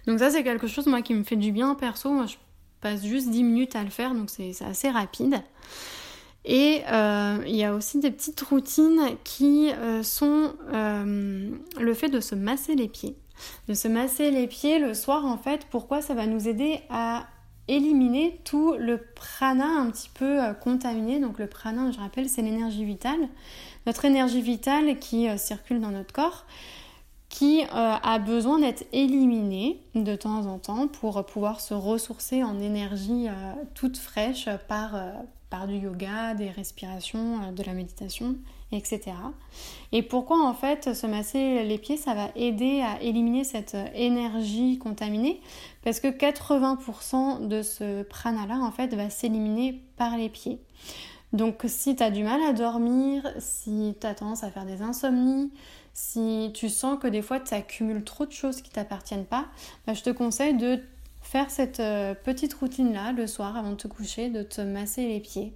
Donc 0.08 0.20
ça 0.20 0.32
c'est 0.32 0.44
quelque 0.44 0.68
chose 0.68 0.88
moi 0.88 1.02
qui 1.02 1.14
me 1.14 1.24
fait 1.24 1.36
du 1.36 1.52
bien 1.52 1.76
perso, 1.76 2.12
moi 2.12 2.26
je 2.26 2.38
passe 2.82 3.06
juste 3.06 3.30
10 3.30 3.44
minutes 3.44 3.76
à 3.76 3.84
le 3.84 3.90
faire 3.90 4.16
donc 4.16 4.30
c'est 4.32 4.54
assez 4.64 4.90
rapide. 4.90 5.42
Et 6.50 6.82
il 7.46 7.56
y 7.56 7.66
a 7.66 7.74
aussi 7.76 8.00
des 8.00 8.10
petites 8.10 8.40
routines 8.40 9.18
qui 9.26 9.70
sont 10.02 10.54
le 10.72 11.94
fait 11.94 12.08
de 12.08 12.22
se 12.22 12.36
masser 12.36 12.76
les 12.76 12.88
pieds 12.88 13.18
de 13.68 13.74
se 13.74 13.88
masser 13.88 14.32
les 14.32 14.48
pieds 14.48 14.80
le 14.80 14.94
soir 14.94 15.26
en 15.26 15.38
fait. 15.38 15.68
Pourquoi 15.70 16.02
ça 16.02 16.14
va 16.14 16.26
nous 16.26 16.48
aider 16.48 16.82
à 16.90 17.28
éliminer 17.68 18.40
tout 18.44 18.76
le 18.80 18.98
prana 18.98 19.68
un 19.68 19.90
petit 19.90 20.10
peu 20.14 20.44
euh, 20.44 20.54
contaminé. 20.54 21.20
Donc 21.20 21.40
le 21.40 21.48
prana, 21.48 21.92
je 21.92 22.00
rappelle, 22.00 22.30
c'est 22.30 22.42
l'énergie 22.42 22.86
vitale. 22.86 23.28
Notre 23.86 24.06
énergie 24.06 24.42
vitale 24.42 24.98
qui 25.00 25.28
euh, 25.28 25.38
circule 25.38 25.82
dans 25.82 25.92
notre 25.92 26.14
corps, 26.14 26.46
qui 27.30 27.62
euh, 27.62 27.66
a 27.72 28.20
besoin 28.20 28.60
d'être 28.60 28.86
éliminée 28.94 29.82
de 29.96 30.16
temps 30.16 30.46
en 30.46 30.60
temps 30.60 30.88
pour 30.88 31.26
pouvoir 31.26 31.60
se 31.60 31.74
ressourcer 31.74 32.44
en 32.44 32.60
énergie 32.60 33.28
toute 33.74 33.98
fraîche 33.98 34.48
par, 34.68 34.96
par 35.50 35.68
du 35.68 35.76
yoga, 35.76 36.34
des 36.34 36.50
respirations, 36.50 37.52
de 37.52 37.64
la 37.64 37.74
méditation, 37.74 38.36
etc. 38.72 39.12
Et 39.92 40.04
pourquoi 40.04 40.42
en 40.42 40.54
fait 40.54 40.94
se 40.94 41.08
masser 41.08 41.64
les 41.64 41.78
pieds, 41.78 41.98
ça 41.98 42.14
va 42.14 42.30
aider 42.36 42.82
à 42.82 43.02
éliminer 43.02 43.44
cette 43.44 43.78
énergie 43.96 44.78
contaminée? 44.78 45.42
Parce 45.84 46.00
que 46.00 46.08
80% 46.08 47.48
de 47.48 47.62
ce 47.62 48.04
prana-là 48.04 48.60
en 48.60 48.72
fait 48.72 48.94
va 48.94 49.10
s'éliminer 49.10 49.82
par 49.98 50.18
les 50.18 50.30
pieds. 50.30 50.60
Donc 51.34 51.64
si 51.66 51.96
tu 51.96 52.04
as 52.04 52.12
du 52.12 52.24
mal 52.24 52.42
à 52.42 52.54
dormir, 52.54 53.24
si 53.40 53.96
tu 54.00 54.08
as 54.08 54.16
tendance 54.16 54.44
à 54.44 54.52
faire 54.52 54.66
des 54.66 54.82
insomnies, 54.82 55.52
si 55.98 56.52
tu 56.54 56.70
sens 56.70 57.00
que 57.00 57.08
des 57.08 57.24
fois 57.24 57.40
tu 57.40 57.56
accumules 57.56 58.04
trop 58.04 58.28
de 58.28 58.32
choses 58.32 58.62
qui 58.62 58.70
t'appartiennent 58.70 59.26
pas, 59.26 59.48
bah, 59.88 59.96
je 59.96 60.04
te 60.04 60.12
conseille 60.12 60.56
de 60.56 60.80
faire 61.24 61.50
cette 61.50 61.80
euh, 61.80 62.14
petite 62.14 62.54
routine-là 62.54 63.14
le 63.14 63.26
soir 63.26 63.58
avant 63.58 63.72
de 63.72 63.78
te 63.78 63.88
coucher, 63.88 64.30
de 64.30 64.44
te 64.44 64.62
masser 64.62 65.08
les 65.08 65.20
pieds 65.20 65.54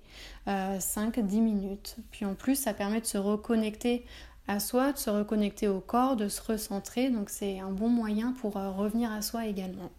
5-10 0.48 0.50
euh, 0.50 1.42
minutes. 1.42 1.98
Puis 2.10 2.26
en 2.26 2.34
plus, 2.34 2.56
ça 2.56 2.74
permet 2.74 3.02
de 3.02 3.06
se 3.06 3.20
reconnecter 3.20 4.04
à 4.48 4.60
soi, 4.60 4.94
de 4.94 4.98
se 4.98 5.12
reconnecter 5.12 5.68
au 5.68 5.80
corps, 5.80 6.16
de 6.16 6.28
se 6.28 6.42
recentrer. 6.42 7.12
Donc 7.12 7.30
c'est 7.30 7.60
un 7.60 7.70
bon 7.70 7.90
moyen 7.90 8.34
pour 8.42 8.58
euh, 8.58 8.72
revenir 8.72 9.12
à 9.12 9.22
soi 9.22 9.46
également. 9.46 9.92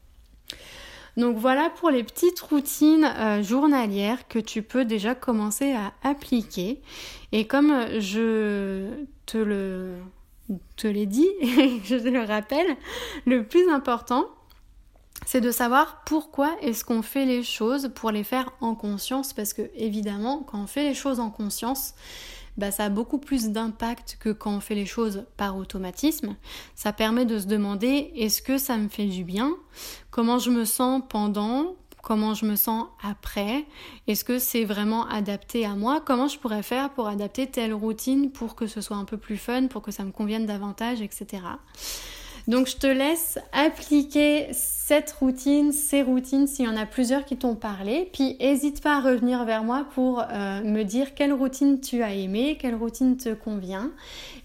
Donc 1.17 1.37
voilà 1.37 1.71
pour 1.71 1.91
les 1.91 2.03
petites 2.03 2.41
routines 2.41 3.07
journalières 3.43 4.27
que 4.27 4.41
tu 4.41 4.63
peux 4.63 4.85
déjà 4.85 5.15
commencer 5.15 5.73
à 5.73 5.93
appliquer. 6.03 6.83
Et 7.31 7.47
comme 7.47 7.87
je 8.01 8.89
te 9.27 9.39
le 9.39 9.99
te 10.77 10.87
l'ai 10.87 11.07
dit 11.07 11.29
et 11.41 11.81
je 11.85 11.97
te 11.97 12.09
le 12.09 12.23
rappelle, 12.23 12.77
le 13.27 13.45
plus 13.47 13.69
important, 13.71 14.27
c'est 15.27 15.41
de 15.41 15.51
savoir 15.51 16.03
pourquoi 16.05 16.57
est-ce 16.63 16.85
qu'on 16.85 17.03
fait 17.03 17.27
les 17.27 17.43
choses 17.43 17.91
pour 17.95 18.11
les 18.11 18.25
faire 18.25 18.51
en 18.61 18.75
conscience. 18.75 19.33
Parce 19.33 19.53
que 19.53 19.71
évidemment 19.75 20.43
quand 20.43 20.63
on 20.63 20.67
fait 20.67 20.83
les 20.83 20.95
choses 20.95 21.21
en 21.21 21.31
conscience 21.31 21.95
bah, 22.59 22.71
ça 22.71 22.85
a 22.85 22.89
beaucoup 22.91 23.19
plus 23.19 23.49
d'impact 23.49 24.19
que 24.21 24.31
quand 24.31 24.55
on 24.55 24.61
fait 24.61 24.75
les 24.75 24.87
choses 24.87 25.25
par 25.37 25.57
automatisme. 25.57 26.37
Ça 26.75 26.93
permet 26.93 27.25
de 27.25 27.39
se 27.39 27.47
demander 27.47 28.13
est-ce 28.15 28.43
que 28.43 28.59
ça 28.59 28.77
me 28.77 28.89
fait 28.89 29.07
du 29.07 29.25
bien? 29.25 29.57
Comment 30.11 30.39
je 30.39 30.51
me 30.51 30.65
sens 30.65 31.03
pendant? 31.09 31.77
Comment 32.03 32.35
je 32.35 32.47
me 32.47 32.57
sens 32.57 32.87
après 33.01 33.65
Est-ce 34.09 34.25
que 34.25 34.41
c'est 34.41 34.65
vraiment 34.65 35.07
adapté 35.07 35.65
à 35.65 35.77
moi? 35.77 36.03
Comment 36.05 36.27
je 36.27 36.37
pourrais 36.37 36.65
faire 36.65 36.91
pour 36.91 37.07
adapter 37.07 37.47
telle 37.47 37.73
routine 37.73 38.33
pour 38.33 38.57
que 38.57 38.67
ce 38.67 38.81
soit 38.81 38.97
un 38.97 39.05
peu 39.05 39.17
plus 39.17 39.37
fun, 39.37 39.69
pour 39.69 39.83
que 39.83 39.93
ça 39.93 40.03
me 40.03 40.11
convienne 40.11 40.45
davantage, 40.45 41.01
etc. 41.01 41.43
Donc 42.49 42.67
je 42.67 42.77
te 42.77 42.87
laisse 42.87 43.39
appliquer 43.53 44.49
cette 44.53 45.13
routine, 45.13 45.73
ces 45.73 46.03
routines, 46.03 46.47
s'il 46.47 46.65
y 46.65 46.69
en 46.69 46.77
a 46.77 46.87
plusieurs 46.87 47.25
qui 47.25 47.37
t'ont 47.37 47.55
parlé. 47.55 48.11
Puis 48.13 48.37
n'hésite 48.41 48.83
pas 48.83 48.97
à 48.97 49.01
revenir 49.01 49.45
vers 49.45 49.63
moi 49.63 49.87
pour 49.95 50.21
euh, 50.21 50.63
me 50.63 50.83
dire 50.83 51.15
quelle 51.15 51.33
routine 51.33 51.81
tu 51.81 52.03
as 52.03 52.15
aimé, 52.15 52.59
quelle 52.61 52.75
routine 52.75 53.17
te 53.17 53.33
convient. 53.33 53.93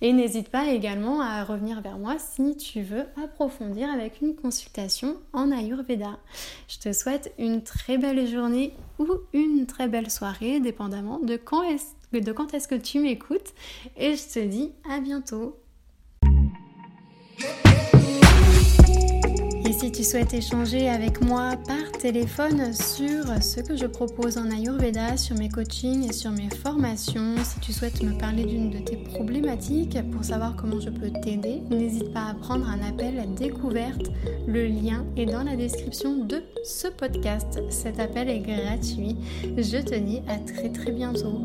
Et 0.02 0.14
n'hésite 0.14 0.50
pas 0.50 0.68
également 0.68 1.22
à 1.22 1.44
revenir 1.44 1.82
vers 1.82 1.98
moi 1.98 2.18
si 2.20 2.56
tu 2.56 2.82
veux 2.82 3.06
approfondir 3.24 3.90
avec 3.90 4.22
une 4.22 4.36
consultation 4.36 5.18
en 5.34 5.52
Ayurveda. 5.52 6.20
Je 6.68 6.78
te 6.78 6.94
souhaite 6.94 7.34
une 7.40 7.64
très 7.64 7.98
belle 7.98 8.28
journée 8.28 8.74
ou 9.00 9.08
une 9.34 9.66
très 9.66 9.88
belle 9.88 10.12
soirée, 10.12 10.60
dépendamment 10.60 11.20
de 11.20 11.36
quand 11.36 11.64
est-ce 11.64 12.68
que 12.68 12.76
tu 12.76 13.00
m'écoutes. 13.00 13.54
Et 13.98 14.16
je 14.16 14.34
te 14.34 14.40
dis 14.46 14.72
à 14.90 15.00
bientôt. 15.00 15.58
Si 19.80 19.92
tu 19.92 20.04
souhaites 20.04 20.34
échanger 20.34 20.90
avec 20.90 21.22
moi 21.22 21.52
par 21.68 21.92
téléphone 22.00 22.74
sur 22.74 23.26
ce 23.44 23.60
que 23.60 23.76
je 23.76 23.86
propose 23.86 24.40
en 24.40 24.50
Ayurveda, 24.50 25.18
sur 25.18 25.38
mes 25.38 25.50
coachings 25.50 26.10
et 26.10 26.14
sur 26.14 26.32
mes 26.32 26.50
formations, 26.50 27.36
si 27.44 27.60
tu 27.60 27.74
souhaites 27.74 28.02
me 28.02 28.18
parler 28.18 28.46
d'une 28.46 28.72
de 28.72 28.80
tes 28.80 28.96
problématiques 28.96 29.98
pour 30.12 30.24
savoir 30.24 30.56
comment 30.56 30.80
je 30.80 30.90
peux 30.90 31.12
t'aider, 31.22 31.62
n'hésite 31.70 32.12
pas 32.12 32.30
à 32.32 32.34
prendre 32.34 32.68
un 32.68 32.82
appel 32.88 33.24
découverte. 33.36 34.10
Le 34.48 34.66
lien 34.66 35.06
est 35.16 35.28
dans 35.28 35.44
la 35.44 35.56
description 35.56 36.26
de 36.26 36.42
ce 36.64 36.88
podcast. 36.88 37.60
Cet 37.70 38.00
appel 38.00 38.30
est 38.30 38.40
gratuit. 38.40 39.16
Je 39.44 39.78
te 39.78 39.96
dis 39.96 40.22
à 40.28 40.38
très 40.38 40.72
très 40.72 40.92
bientôt. 40.92 41.40